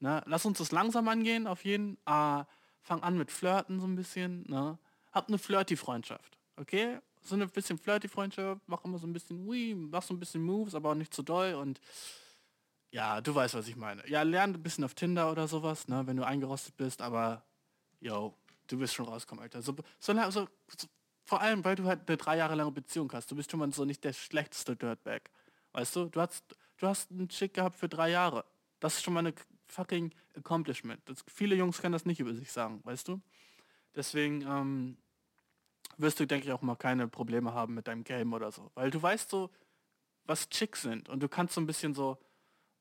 [0.00, 0.22] Na?
[0.26, 1.98] Lass uns das langsam angehen, auf jeden.
[2.06, 2.44] Äh,
[2.86, 4.44] fang an mit Flirten so ein bisschen.
[4.48, 4.78] Ne?
[5.12, 6.38] Hab eine Flirty-Freundschaft.
[6.56, 6.98] Okay?
[7.22, 10.74] So eine bisschen Flirty-Freundschaft, mach immer so ein bisschen, ui, mach so ein bisschen Moves,
[10.74, 11.80] aber auch nicht zu doll und
[12.92, 14.08] ja, du weißt, was ich meine.
[14.08, 17.42] Ja, lern ein bisschen auf Tinder oder sowas, ne, wenn du eingerostet bist, aber
[18.00, 18.32] yo,
[18.68, 19.60] du wirst schon rauskommen, Alter.
[19.60, 20.86] So, so, so, so,
[21.24, 23.30] vor allem, weil du halt eine drei Jahre lange Beziehung hast.
[23.30, 25.30] Du bist schon mal so nicht der schlechteste Dirtbag.
[25.72, 26.06] Weißt du?
[26.06, 26.44] Du hast,
[26.78, 28.44] du hast einen Chick gehabt für drei Jahre.
[28.78, 29.34] Das ist schon mal eine
[29.68, 31.00] fucking Accomplishment.
[31.06, 33.20] Das, viele Jungs können das nicht über sich sagen, weißt du?
[33.94, 34.96] Deswegen ähm,
[35.96, 38.70] wirst du, denke ich, auch mal keine Probleme haben mit deinem Game oder so.
[38.74, 39.50] Weil du weißt so,
[40.24, 42.18] was Chicks sind und du kannst so ein bisschen so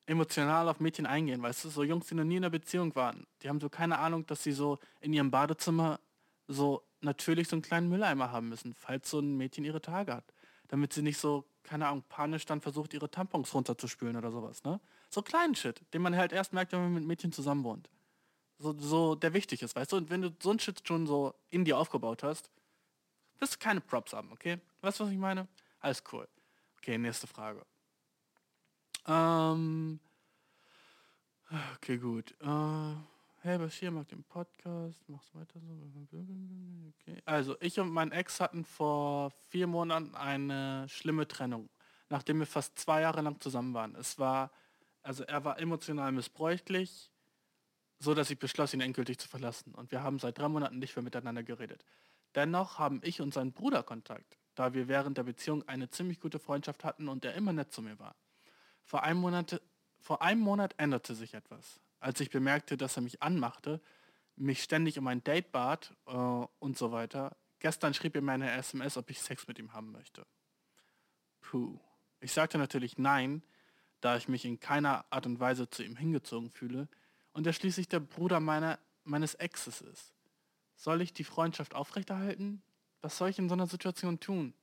[0.08, 1.70] emotional auf Mädchen eingehen, weißt du?
[1.70, 4.44] So Jungs, die noch nie in einer Beziehung waren, die haben so keine Ahnung, dass
[4.44, 6.00] sie so in ihrem Badezimmer
[6.48, 10.34] so natürlich so einen kleinen Mülleimer haben müssen, falls so ein Mädchen ihre Tage hat.
[10.68, 14.80] Damit sie nicht so, keine Ahnung, panisch dann versucht, ihre Tampons runterzuspülen oder sowas, ne?
[15.16, 17.90] So kleinen Shit, den man halt erst merkt, wenn man mit Mädchen zusammen wohnt.
[18.58, 19.96] So, so der wichtig ist, weißt du?
[19.96, 22.52] Und wenn du so ein Shit schon so in dir aufgebaut hast,
[23.40, 24.60] wirst du keine Props haben, okay?
[24.82, 25.48] Weißt du, was ich meine?
[25.80, 26.28] Alles cool.
[26.80, 27.66] Okay, nächste Frage.
[29.08, 30.02] Ähm.
[31.78, 32.32] Okay, gut.
[32.42, 32.96] Äh,
[33.40, 36.26] hey, Bashir mag den Podcast, mach's weiter so.
[37.00, 37.22] Okay.
[37.24, 41.70] Also, ich und mein Ex hatten vor vier Monaten eine schlimme Trennung,
[42.10, 43.96] nachdem wir fast zwei Jahre lang zusammen waren.
[43.96, 44.52] Es war
[45.06, 47.12] also er war emotional missbräuchlich,
[48.00, 49.74] so dass ich beschloss, ihn endgültig zu verlassen.
[49.74, 51.86] Und wir haben seit drei Monaten nicht mehr miteinander geredet.
[52.34, 56.40] Dennoch haben ich und sein Bruder Kontakt, da wir während der Beziehung eine ziemlich gute
[56.40, 58.16] Freundschaft hatten und er immer nett zu mir war.
[58.84, 59.62] Vor einem Monat,
[60.00, 63.82] vor einem Monat änderte sich etwas, als ich bemerkte, dass er mich anmachte,
[64.36, 67.38] mich ständig um ein Date bat äh, und so weiter.
[67.60, 70.26] Gestern schrieb er mir eine SMS, ob ich Sex mit ihm haben möchte.
[71.42, 71.80] Puh.
[72.20, 73.44] Ich sagte natürlich nein,
[74.06, 76.88] da ich mich in keiner Art und Weise zu ihm hingezogen fühle
[77.34, 80.14] und er schließlich der Bruder meiner, meines Exes ist.
[80.76, 82.62] Soll ich die Freundschaft aufrechterhalten?
[83.02, 84.54] Was soll ich in so einer Situation tun?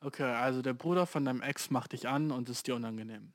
[0.00, 3.32] Okay, also der Bruder von deinem Ex macht dich an und ist dir unangenehm.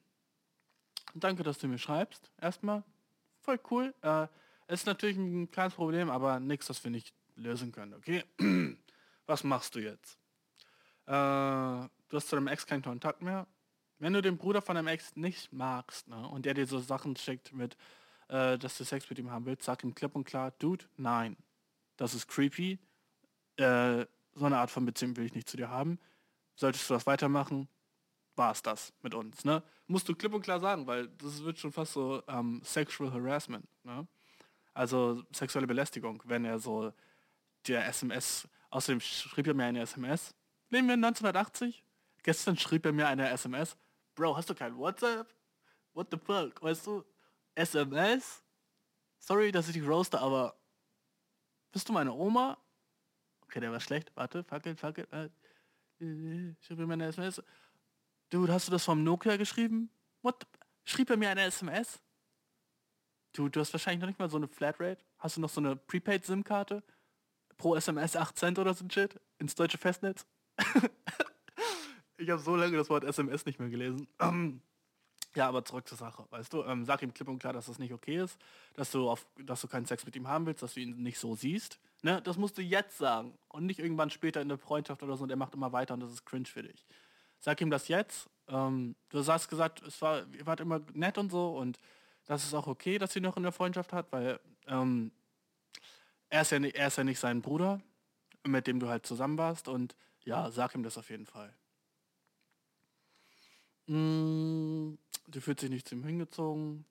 [1.14, 2.30] Danke, dass du mir schreibst.
[2.38, 2.84] Erstmal,
[3.40, 3.96] voll cool.
[4.02, 4.28] Äh,
[4.68, 8.26] ist natürlich ein kleines Problem, aber nichts, das wir nicht lösen können, okay?
[9.28, 10.18] Was machst du jetzt?
[11.06, 13.48] Äh, du hast zu deinem Ex keinen Kontakt mehr
[14.00, 17.16] wenn du den Bruder von deinem Ex nicht magst ne, und der dir so Sachen
[17.16, 17.76] schickt mit,
[18.30, 21.38] äh, dass du Sex mit ihm haben willst, sag ihm klipp und klar, Dude, nein.
[21.96, 22.80] Das ist creepy.
[23.58, 26.00] Äh, so eine Art von Beziehung will ich nicht zu dir haben.
[26.56, 27.68] Solltest du das weitermachen,
[28.36, 29.46] war es das mit uns.
[29.46, 29.64] Ne?
[29.88, 33.68] Musst du klipp und klar sagen, weil das wird schon fast so ähm, Sexual Harassment.
[33.84, 34.08] Ne?
[34.74, 36.94] Also sexuelle Belästigung, wenn er so
[37.68, 40.36] der SMS, außerdem schrieb er mir eine SMS,
[40.70, 41.84] nehmen wir 1980,
[42.22, 43.76] gestern schrieb er mir eine SMS,
[44.18, 45.32] Bro, hast du kein WhatsApp?
[45.94, 46.60] What the fuck?
[46.64, 47.06] Weißt du?
[47.54, 48.44] SMS?
[49.20, 50.60] Sorry, dass ich dich roaste, aber
[51.72, 52.58] bist du meine Oma?
[53.42, 54.12] Okay, der war schlecht.
[54.16, 55.08] Warte, fackel, fackel.
[55.12, 55.30] Äh,
[56.62, 57.44] schrieb mir eine SMS.
[58.32, 59.92] Dude, hast du das vom Nokia geschrieben?
[60.24, 60.48] What?
[60.84, 62.02] Schrieb er mir eine SMS?
[63.34, 65.06] Du, du hast wahrscheinlich noch nicht mal so eine Flatrate.
[65.20, 66.82] Hast du noch so eine Prepaid-SIM-Karte?
[67.58, 69.22] Pro SMS 8 Cent oder so ein Shit?
[69.38, 70.26] Ins deutsche Festnetz?
[72.18, 74.08] Ich habe so lange das Wort SMS nicht mehr gelesen.
[74.20, 74.62] Ähm,
[75.36, 77.78] ja, aber zurück zur Sache, weißt du, ähm, sag ihm klipp und klar, dass das
[77.78, 78.40] nicht okay ist,
[78.74, 81.20] dass du, auf, dass du keinen Sex mit ihm haben willst, dass du ihn nicht
[81.20, 81.80] so siehst.
[82.02, 82.22] Ne?
[82.24, 85.30] Das musst du jetzt sagen und nicht irgendwann später in der Freundschaft oder so und
[85.30, 86.88] er macht immer weiter und das ist cringe für dich.
[87.40, 88.30] Sag ihm das jetzt.
[88.48, 91.78] Ähm, du hast gesagt, es war, ihr wart immer nett und so und
[92.26, 95.12] das ist auch okay, dass sie noch in der Freundschaft hat, weil ähm,
[96.30, 97.80] er, ist ja, er ist ja nicht sein Bruder,
[98.44, 101.54] mit dem du halt zusammen warst und ja, sag ihm das auf jeden Fall.
[103.88, 104.96] Mm,
[105.28, 106.86] du fühlt sich nicht zu ihm hingezogen.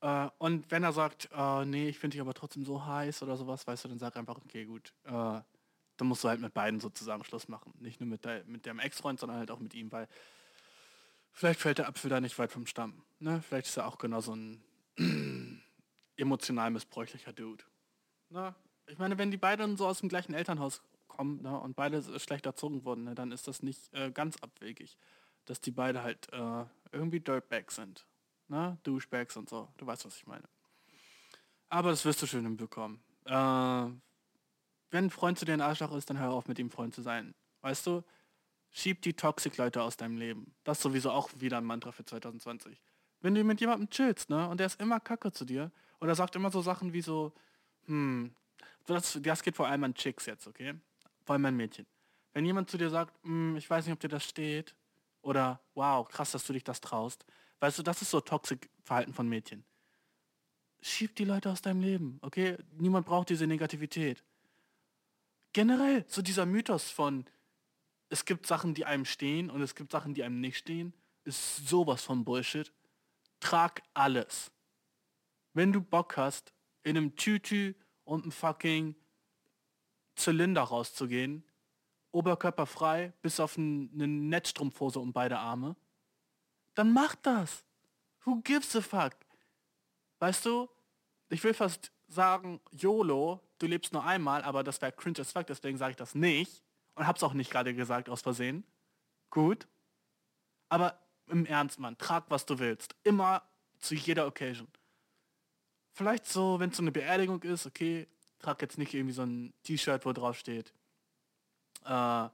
[0.00, 3.36] Äh, und wenn er sagt, äh, nee, ich finde dich aber trotzdem so heiß oder
[3.36, 4.92] sowas, weißt du, dann sag einfach, okay, gut.
[5.04, 5.40] Äh,
[5.98, 7.72] dann musst du halt mit beiden sozusagen Schluss machen.
[7.78, 10.08] Nicht nur mit, de mit deinem Ex-Freund, sondern halt auch mit ihm, weil
[11.36, 13.02] Vielleicht fällt der Apfel da nicht weit vom Stamm.
[13.18, 13.42] Ne?
[13.42, 14.64] Vielleicht ist er auch genau so ein
[16.16, 17.62] emotional missbräuchlicher Dude.
[18.30, 18.54] Na,
[18.86, 22.46] ich meine, wenn die beiden so aus dem gleichen Elternhaus kommen ne, und beide schlecht
[22.46, 24.96] erzogen wurden, ne, dann ist das nicht äh, ganz abwegig,
[25.46, 28.06] dass die beide halt äh, irgendwie Dirtbags sind.
[28.48, 28.78] Ne?
[28.82, 29.68] Douchebags und so.
[29.76, 30.44] Du weißt, was ich meine.
[31.68, 33.00] Aber das wirst du schön hinbekommen.
[33.24, 33.90] Äh,
[34.90, 37.02] wenn ein Freund zu dir ein Arschloch ist, dann hör auf mit ihm Freund zu
[37.02, 37.34] sein.
[37.62, 38.04] Weißt du?
[38.70, 40.54] Schieb die Toxic-Leute aus deinem Leben.
[40.64, 42.80] Das ist sowieso auch wieder ein Mantra für 2020.
[43.20, 46.36] Wenn du mit jemandem chillst, ne, und der ist immer kacke zu dir, oder sagt
[46.36, 47.32] immer so Sachen wie so,
[47.86, 48.34] hm,
[48.84, 50.74] das, das geht vor allem an Chicks jetzt, okay?
[51.24, 51.86] Vor allem an Mädchen.
[52.34, 54.74] Wenn jemand zu dir sagt, hm, ich weiß nicht, ob dir das steht,
[55.26, 57.26] oder wow, krass, dass du dich das traust,
[57.58, 59.64] weißt du, das ist so Toxic-Verhalten von Mädchen.
[60.80, 62.56] Schieb die Leute aus deinem Leben, okay?
[62.78, 64.22] Niemand braucht diese Negativität.
[65.52, 67.24] Generell, so dieser Mythos von,
[68.08, 71.66] es gibt Sachen, die einem stehen und es gibt Sachen, die einem nicht stehen, ist
[71.66, 72.72] sowas von Bullshit.
[73.40, 74.52] Trag alles.
[75.54, 76.52] Wenn du Bock hast,
[76.84, 77.74] in einem Tütü
[78.04, 78.94] und einem fucking
[80.14, 81.42] Zylinder rauszugehen,
[82.16, 85.76] oberkörperfrei, bis auf ein, eine Netzstrumpfhose um beide Arme,
[86.74, 87.64] dann mach das.
[88.24, 89.12] Who gives a fuck?
[90.18, 90.68] Weißt du,
[91.28, 95.46] ich will fast sagen, YOLO, du lebst nur einmal, aber das wäre cringe as fuck,
[95.46, 96.62] deswegen sage ich das nicht.
[96.94, 98.64] Und hab's auch nicht gerade gesagt aus Versehen.
[99.30, 99.66] Gut.
[100.68, 100.98] Aber
[101.28, 102.96] im Ernst, Mann, trag, was du willst.
[103.04, 103.42] Immer
[103.78, 104.68] zu jeder Occasion.
[105.92, 108.06] Vielleicht so, wenn es so eine Beerdigung ist, okay,
[108.38, 110.72] trag jetzt nicht irgendwie so ein T-Shirt, wo drauf steht.
[111.86, 112.28] Äh,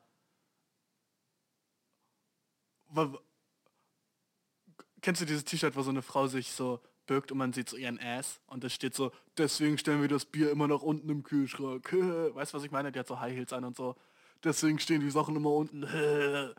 [5.01, 7.77] kennst du dieses T-Shirt, wo so eine Frau sich so birgt und man sieht so
[7.77, 11.23] ihren Ass und es steht so, deswegen stellen wir das Bier immer noch unten im
[11.23, 11.93] Kühlschrank.
[11.93, 12.93] weißt du, was ich meine?
[12.93, 13.97] Die hat so High Heels an und so
[14.45, 15.85] deswegen stehen die Sachen immer unten.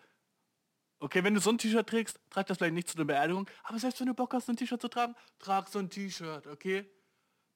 [0.99, 3.77] Okay, wenn du so ein T-Shirt trägst, trag das vielleicht nicht zu einer Beerdigung, aber
[3.77, 6.89] selbst wenn du Bock hast, ein T-Shirt zu tragen, trag so ein T-Shirt, okay?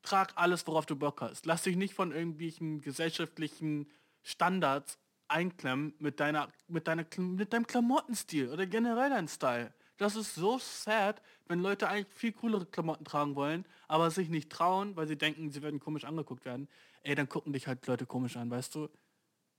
[0.01, 1.45] Trag alles, worauf du Bock hast.
[1.45, 3.89] Lass dich nicht von irgendwelchen gesellschaftlichen
[4.21, 4.99] Standards
[5.30, 9.73] einklemmen mit deiner, mit deiner, mit deinem Klamottenstil oder generell dein Style.
[9.97, 14.51] Das ist so sad, wenn Leute eigentlich viel coolere Klamotten tragen wollen, aber sich nicht
[14.51, 16.67] trauen, weil sie denken, sie werden komisch angeguckt werden.
[17.01, 18.89] Ey, dann gucken dich halt Leute komisch an, weißt du?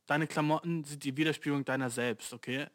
[0.06, 2.66] Deine Klamotten sind die Widerspiegelung deiner selbst, okay?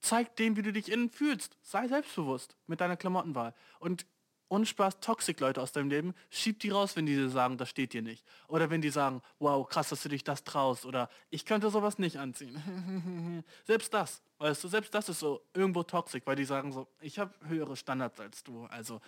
[0.00, 1.56] Zeig dem, wie du dich innen fühlst.
[1.62, 3.54] Sei selbstbewusst mit deiner Klamottenwahl.
[3.78, 4.06] Und
[4.48, 7.92] Unspaß, Toxic Leute aus deinem Leben, schieb die raus, wenn die dir sagen, das steht
[7.92, 8.24] dir nicht.
[8.48, 10.84] Oder wenn die sagen, wow, krass, dass du dich das traust.
[10.84, 13.44] Oder ich könnte sowas nicht anziehen.
[13.64, 17.18] selbst das, weißt du, selbst das ist so irgendwo toxic, weil die sagen so, ich
[17.18, 18.66] habe höhere Standards als du.
[18.66, 19.00] Also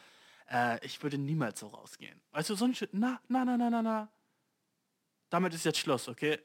[0.51, 2.21] äh, ich würde niemals so rausgehen.
[2.33, 4.09] Weißt du, so ein Shit, na, na, na, na, na, na.
[5.31, 6.39] Damit ist jetzt Schluss, okay?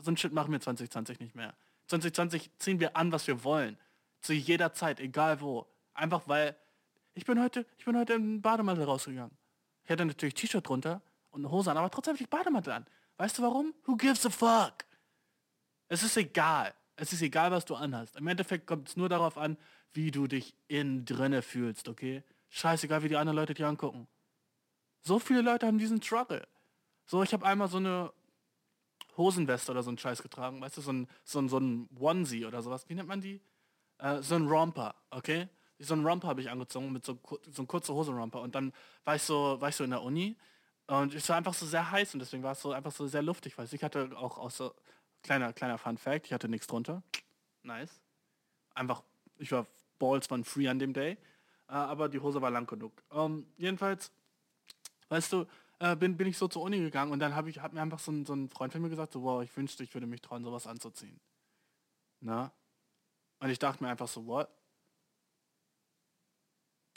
[0.00, 1.54] so ein Shit machen wir 2020 nicht mehr.
[1.86, 3.78] 2020 ziehen wir an, was wir wollen.
[4.20, 5.66] Zu jeder Zeit, egal wo.
[5.94, 6.56] Einfach weil
[7.18, 9.36] ich bin heute, ich bin heute im Bademantel rausgegangen.
[9.84, 12.86] Ich hatte natürlich T-Shirt drunter und eine Hose an, aber trotzdem habe ich Bademantel an.
[13.16, 13.74] Weißt du warum?
[13.86, 14.84] Who gives a fuck?
[15.88, 16.72] Es ist egal.
[16.94, 18.16] Es ist egal, was du anhast.
[18.16, 19.56] Im Endeffekt kommt es nur darauf an,
[19.92, 22.22] wie du dich innen drinne fühlst, okay?
[22.50, 24.06] Scheißegal, wie die anderen Leute dich angucken.
[25.00, 26.46] So viele Leute haben diesen Struggle.
[27.04, 28.12] So, ich habe einmal so eine
[29.16, 32.46] Hosenweste oder so einen Scheiß getragen, weißt du, so ein, so ein, so ein Onesie
[32.46, 32.88] oder sowas.
[32.88, 33.40] Wie nennt man die?
[33.98, 35.48] Äh, so ein Romper, okay?
[35.78, 37.18] So ein Romper habe ich angezogen mit so,
[37.50, 38.40] so einem kurzen Hosenromper.
[38.40, 38.72] Und dann
[39.04, 40.36] war ich so, war ich so in der Uni
[40.86, 43.22] und ich war einfach so sehr heiß und deswegen war es so einfach so sehr
[43.22, 44.74] luftig, weil ich hatte auch, auch so,
[45.22, 47.02] kleiner, kleiner Fun Fact, ich hatte nichts drunter.
[47.62, 48.00] Nice.
[48.74, 49.02] Einfach,
[49.36, 49.66] ich war
[49.98, 51.12] Balls waren free an dem Day,
[51.68, 52.92] äh, aber die Hose war lang genug.
[53.10, 54.12] Um, ähm, jedenfalls,
[55.08, 55.46] weißt du,
[55.80, 57.98] äh, bin, bin ich so zur Uni gegangen und dann habe ich, hat mir einfach
[57.98, 60.22] so ein, so ein Freund von mir gesagt, so, wow, ich wünschte, ich würde mich
[60.22, 61.20] trauen, sowas anzuziehen.
[62.20, 62.52] Na?
[63.40, 64.48] Und ich dachte mir einfach so, what?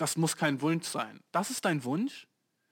[0.01, 1.21] Das muss kein Wunsch sein.
[1.31, 2.27] Das ist dein Wunsch?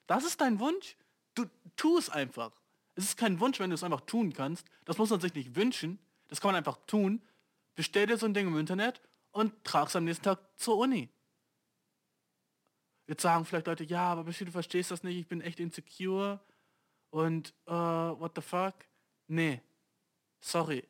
[0.07, 0.97] Das ist dein Wunsch?
[1.35, 2.51] Du tu es einfach.
[2.95, 4.65] Es ist kein Wunsch, wenn du es einfach tun kannst.
[4.85, 5.99] Das muss man sich nicht wünschen.
[6.27, 7.21] Das kann man einfach tun.
[7.75, 8.99] Bestell dir so ein Ding im Internet
[9.29, 11.07] und trag es am nächsten Tag zur Uni.
[13.05, 16.39] Jetzt sagen vielleicht Leute, ja, aber du verstehst das nicht, ich bin echt insecure
[17.11, 18.73] und uh, what the fuck?
[19.27, 19.61] Nee,
[20.41, 20.83] sorry.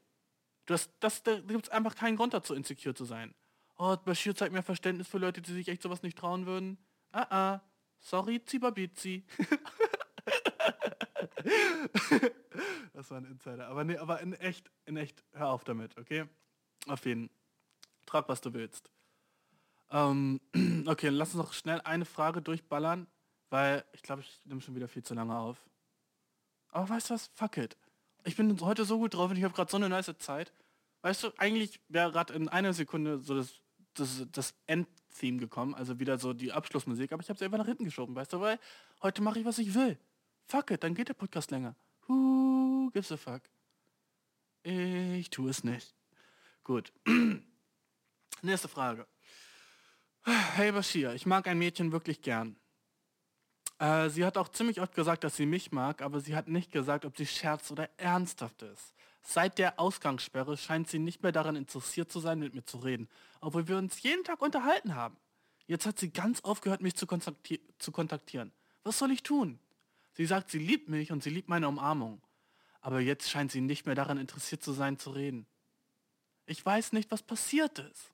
[0.66, 3.36] Du hast, das, da gibt es einfach keinen Grund dazu, insecure zu sein.
[3.82, 6.78] Oh, Bashir zeigt mir Verständnis für Leute, die sich echt sowas nicht trauen würden.
[7.14, 7.62] Ah, ah.
[8.02, 9.26] Sorry, Zibabizi.
[12.94, 13.68] das war ein Insider.
[13.68, 16.26] Aber nee, aber in echt, in echt, hör auf damit, okay?
[16.88, 17.30] Auf jeden.
[18.06, 18.92] Trag, was du willst.
[19.92, 20.42] Ähm,
[20.86, 23.08] okay, lass uns noch schnell eine Frage durchballern,
[23.50, 25.64] weil ich glaube, ich nehme schon wieder viel zu lange auf.
[26.72, 27.32] Aber weißt du was?
[27.34, 27.78] Fuck it.
[28.26, 30.52] Ich bin heute so gut drauf und ich habe gerade so eine nice Zeit.
[31.02, 33.62] Weißt du, eigentlich wäre gerade in einer Sekunde so das,
[34.00, 37.66] das, das Endtheme gekommen, also wieder so die Abschlussmusik, aber ich habe sie einfach nach
[37.66, 38.60] hinten geschoben, weißt du, weil
[39.02, 39.98] heute mache ich, was ich will.
[40.46, 41.76] Fuck it, dann geht der Podcast länger.
[42.08, 43.42] Who gives a fuck?
[44.64, 45.94] Ich tue es nicht.
[46.64, 46.92] Gut.
[48.42, 49.08] Nächste Frage.
[50.24, 52.56] Hey Bashir, ich mag ein Mädchen wirklich gern.
[53.80, 56.72] Äh, sie hat auch ziemlich oft gesagt, dass sie mich mag, aber sie hat nicht
[56.72, 58.94] gesagt, ob sie scherz oder ernsthaft ist.
[59.22, 63.08] Seit der Ausgangssperre scheint sie nicht mehr daran interessiert zu sein, mit mir zu reden,
[63.42, 65.18] obwohl wir uns jeden Tag unterhalten haben.
[65.68, 68.52] Jetzt hat sie ganz aufgehört, mich zu, kontakti zu kontaktieren.
[68.84, 69.60] Was soll ich tun?
[70.14, 72.22] Sie sagt, sie liebt mich und sie liebt meine Umarmung.
[72.82, 75.46] Aber jetzt scheint sie nicht mehr daran interessiert zu sein, zu reden.
[76.46, 78.12] Ich weiß nicht, was passiert ist.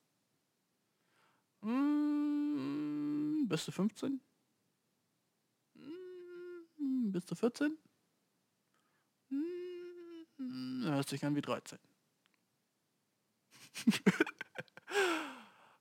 [1.62, 4.20] Hm, bist du 15?
[5.74, 7.78] Hm, bist du 14?
[9.30, 9.65] Hm,
[10.38, 11.78] hört sich an wie 13.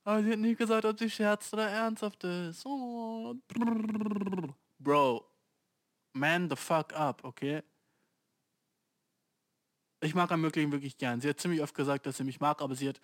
[0.03, 2.65] Aber sie hat nie gesagt, ob sie scherzt oder ernsthaft ist.
[2.65, 3.35] Oh.
[4.77, 5.25] Bro,
[6.13, 7.63] man the fuck up, okay?
[10.01, 11.21] Ich mag am Möglichen wirklich gern.
[11.21, 13.01] Sie hat ziemlich oft gesagt, dass sie mich mag, aber sie hat...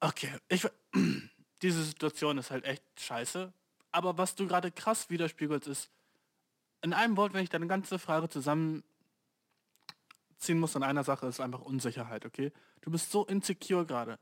[0.00, 0.66] Okay, ich...
[1.62, 3.52] Diese Situation ist halt echt scheiße.
[3.92, 5.90] Aber was du gerade krass widerspiegelst, ist...
[6.80, 8.28] In einem Wort, wenn ich deine ganze Frage
[10.42, 12.52] zusammenziehen muss an einer Sache, ist einfach Unsicherheit, okay?
[12.80, 14.18] Du bist so insecure gerade.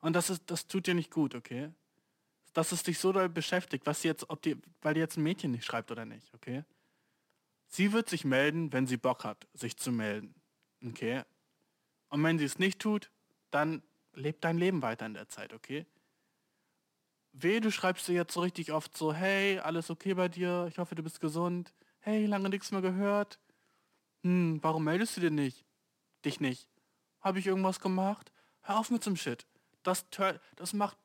[0.00, 1.70] Und das ist, das tut dir nicht gut, okay?
[2.52, 5.52] Dass es dich so doll beschäftigt, was jetzt, ob die, weil die jetzt ein Mädchen
[5.52, 6.64] nicht schreibt oder nicht, okay?
[7.68, 10.34] Sie wird sich melden, wenn sie Bock hat, sich zu melden.
[10.84, 11.22] Okay?
[12.08, 13.10] Und wenn sie es nicht tut,
[13.52, 13.82] dann
[14.14, 15.86] lebt dein Leben weiter in der Zeit, okay?
[17.32, 20.78] Weh, du schreibst dir jetzt so richtig oft so, hey, alles okay bei dir, ich
[20.78, 21.72] hoffe, du bist gesund.
[22.00, 23.38] Hey, lange nichts mehr gehört.
[24.22, 25.64] Hm, warum meldest du dir nicht?
[26.24, 26.68] Dich nicht.
[27.20, 28.32] Habe ich irgendwas gemacht?
[28.62, 29.46] Hör auf mit zum Shit.
[29.82, 30.06] Das,
[30.56, 30.96] das macht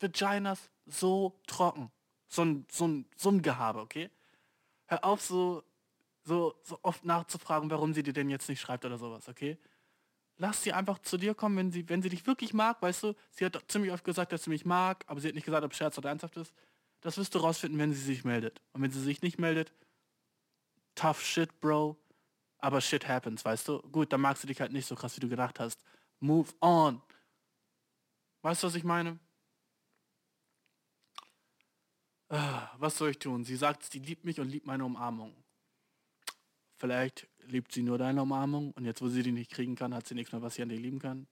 [0.00, 1.90] Vaginas so trocken.
[2.28, 4.10] So ein, so ein, so ein Gehabe, okay?
[4.86, 5.62] Hör auf so,
[6.24, 9.58] so, so oft nachzufragen, warum sie dir denn jetzt nicht schreibt oder sowas, okay?
[10.42, 13.14] lass sie einfach zu dir kommen, wenn sie, wenn sie dich wirklich mag, weißt du,
[13.30, 15.74] sie hat ziemlich oft gesagt, dass sie mich mag, aber sie hat nicht gesagt, ob
[15.74, 16.52] Scherz oder ernsthaft ist.
[17.00, 18.60] Das wirst du rausfinden, wenn sie sich meldet.
[18.72, 19.72] Und wenn sie sich nicht meldet,
[20.94, 21.96] tough shit, Bro.
[22.62, 23.80] Aber shit happens, weißt du?
[23.90, 25.82] Gut, dann magst du dich halt nicht so krass, wie du gedacht hast.
[26.20, 27.02] Move on.
[28.42, 29.18] Weißt du, was ich meine?
[32.28, 33.44] Ah, was soll ich tun?
[33.44, 35.34] Sie sagt, sie liebt mich und liebt meine Umarmung.
[36.76, 40.06] Vielleicht liebt sie nur deine Umarmung und jetzt, wo sie die nicht kriegen kann, hat
[40.06, 41.26] sie nichts mehr, was sie an dir lieben kann.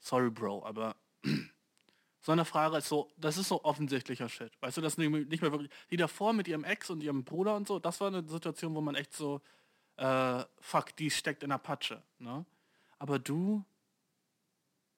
[0.00, 0.96] Sorry, Bro, aber
[2.22, 4.52] so eine Frage ist so, das ist so offensichtlicher Shit.
[4.60, 5.70] Weißt du, das nicht mehr wirklich.
[5.90, 8.80] Die davor mit ihrem Ex und ihrem Bruder und so, das war eine Situation, wo
[8.80, 9.42] man echt so,
[10.00, 12.02] äh, fuck, die steckt in der Patsche.
[12.18, 12.44] Ne?
[12.98, 13.64] Aber du,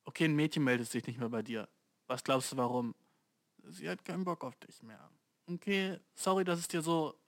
[0.05, 1.68] okay, ein Mädchen meldet sich nicht mehr bei dir.
[2.07, 2.94] Was glaubst du, warum?
[3.64, 5.11] Sie hat keinen Bock auf dich mehr.
[5.50, 7.18] Okay, sorry, dass es dir so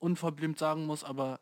[0.00, 1.40] unverblümt sagen muss, aber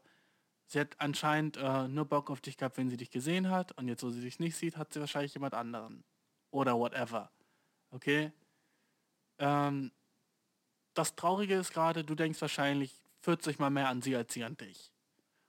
[0.66, 3.72] sie hat anscheinend äh, nur Bock auf dich gehabt, wenn sie dich gesehen hat.
[3.72, 6.04] Und jetzt, wo sie dich nicht sieht, hat sie wahrscheinlich jemand anderen.
[6.50, 7.30] Oder whatever.
[7.90, 8.30] Okay?
[9.38, 9.90] Ähm,
[10.92, 14.56] das Traurige ist gerade, du denkst wahrscheinlich 40 mal mehr an sie als sie an
[14.58, 14.93] dich.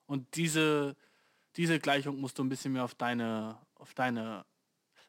[0.06, 0.95] Und diese,
[1.56, 4.45] diese Gleichung musst du ein bisschen mehr auf deine, auf deine,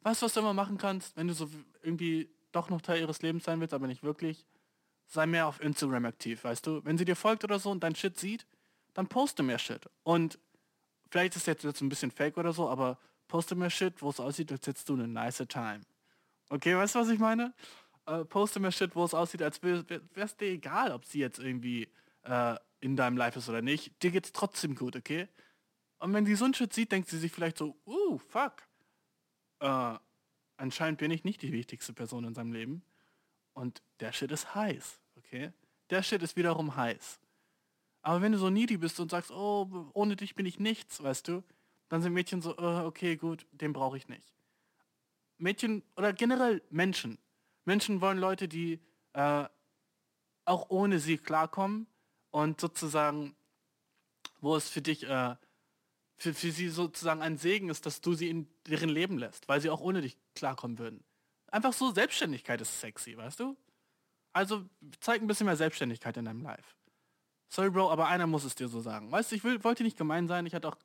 [0.02, 1.48] weißt du, was du immer machen kannst, wenn du so
[1.82, 4.46] irgendwie doch noch Teil ihres Lebens sein willst, aber nicht wirklich,
[5.06, 6.84] sei mehr auf Instagram aktiv, weißt du?
[6.84, 8.46] Wenn sie dir folgt oder so und dein Shit sieht,
[8.94, 9.88] dann poste mehr Shit.
[10.02, 10.38] Und
[11.10, 14.20] vielleicht ist jetzt, jetzt ein bisschen fake oder so, aber poste mehr Shit, wo es
[14.20, 15.80] aussieht, als hättest du eine nice time.
[16.48, 17.52] Okay, weißt du, was ich meine?
[18.06, 19.84] Äh, poste mehr Shit, wo es aussieht, als wäre
[20.14, 21.88] es dir egal, ob sie jetzt irgendwie
[22.22, 24.02] äh, in deinem Life ist oder nicht.
[24.02, 25.28] Dir geht's trotzdem gut, okay?
[25.98, 28.62] Und wenn sie so ein Shit sieht, denkt sie sich vielleicht so, uh, fuck.
[29.60, 29.94] Äh,
[30.56, 32.82] anscheinend bin ich nicht die wichtigste Person in seinem Leben.
[33.54, 35.52] Und der Shit ist heiß, okay?
[35.90, 37.20] Der Shit ist wiederum heiß.
[38.02, 41.26] Aber wenn du so needy bist und sagst, oh, ohne dich bin ich nichts, weißt
[41.28, 41.42] du,
[41.88, 44.34] dann sind Mädchen so, oh, okay, gut, den brauche ich nicht.
[45.38, 47.18] Mädchen oder generell Menschen.
[47.64, 48.80] Menschen wollen Leute, die
[49.14, 49.46] äh,
[50.44, 51.86] auch ohne sie klarkommen
[52.36, 53.34] und sozusagen,
[54.42, 55.36] wo es für dich, äh,
[56.18, 59.62] für, für sie sozusagen ein Segen ist, dass du sie in deren Leben lässt, weil
[59.62, 61.02] sie auch ohne dich klarkommen würden.
[61.46, 63.56] Einfach so, Selbstständigkeit ist sexy, weißt du?
[64.34, 64.68] Also
[65.00, 66.74] zeig ein bisschen mehr Selbstständigkeit in deinem Life.
[67.48, 69.10] Sorry, Bro, aber einer muss es dir so sagen.
[69.10, 70.44] Weißt du, ich will, wollte nicht gemein sein.
[70.44, 70.76] Ich hatte auch...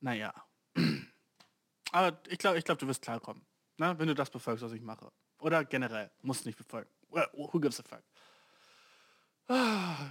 [0.00, 0.34] Naja.
[1.92, 3.42] aber ich glaube, ich glaub, du wirst klarkommen.
[3.78, 3.98] Ne?
[3.98, 5.10] Wenn du das befolgst, was ich mache.
[5.38, 6.10] Oder generell.
[6.20, 6.90] Musst nicht befolgen.
[7.08, 8.02] Who gives a fuck?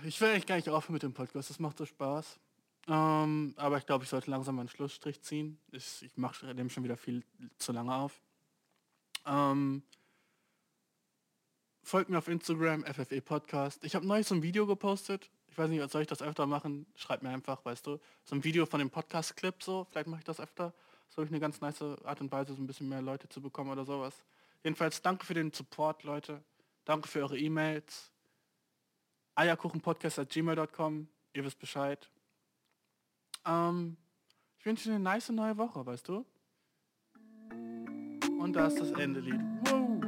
[0.04, 1.50] Ich will eigentlich gar nicht aufhören mit dem Podcast.
[1.50, 2.40] Das macht so Spaß.
[2.88, 5.60] Ähm, aber ich glaube, ich sollte langsam einen Schlussstrich ziehen.
[5.72, 7.24] Ich, ich mache dem schon wieder viel
[7.58, 8.22] zu lange auf.
[9.26, 9.84] Ähm,
[11.90, 13.84] Folgt mir auf Instagram, FFE Podcast.
[13.84, 15.32] Ich habe neulich so ein Video gepostet.
[15.48, 16.86] Ich weiß nicht, soll ich das öfter machen?
[16.96, 18.00] Schreibt mir einfach, weißt du.
[18.26, 19.88] So ein Video von dem Podcast-Clip so.
[19.90, 20.74] Vielleicht mache ich das öfter.
[21.08, 23.72] So ich eine ganz nice Art und Weise, so ein bisschen mehr Leute zu bekommen
[23.72, 24.14] oder sowas.
[24.64, 26.44] Jedenfalls danke für den Support, Leute.
[26.86, 28.12] Danke für eure E-Mails
[29.40, 31.08] eierkuchenpodcast.gmail.com.
[31.34, 32.10] Ihr wisst Bescheid.
[33.46, 33.96] Ähm,
[34.58, 36.26] ich wünsche eine nice neue Woche, weißt du?
[38.38, 39.40] Und da ist das Endelied.
[39.64, 40.02] Wow.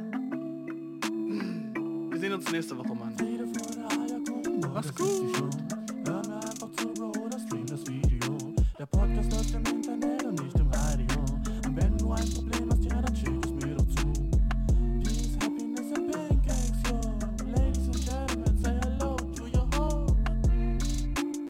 [2.10, 3.16] Wir sehen uns nächste Woche, Mann.
[4.74, 5.36] Was gut.
[6.06, 8.36] Hör mir einfach zu, Bro, oder stream das Video.
[8.78, 11.20] Der Podcast läuft im Internet und nicht im Radio.
[11.66, 13.41] Und wenn du ein Problem hast, ja, dann schick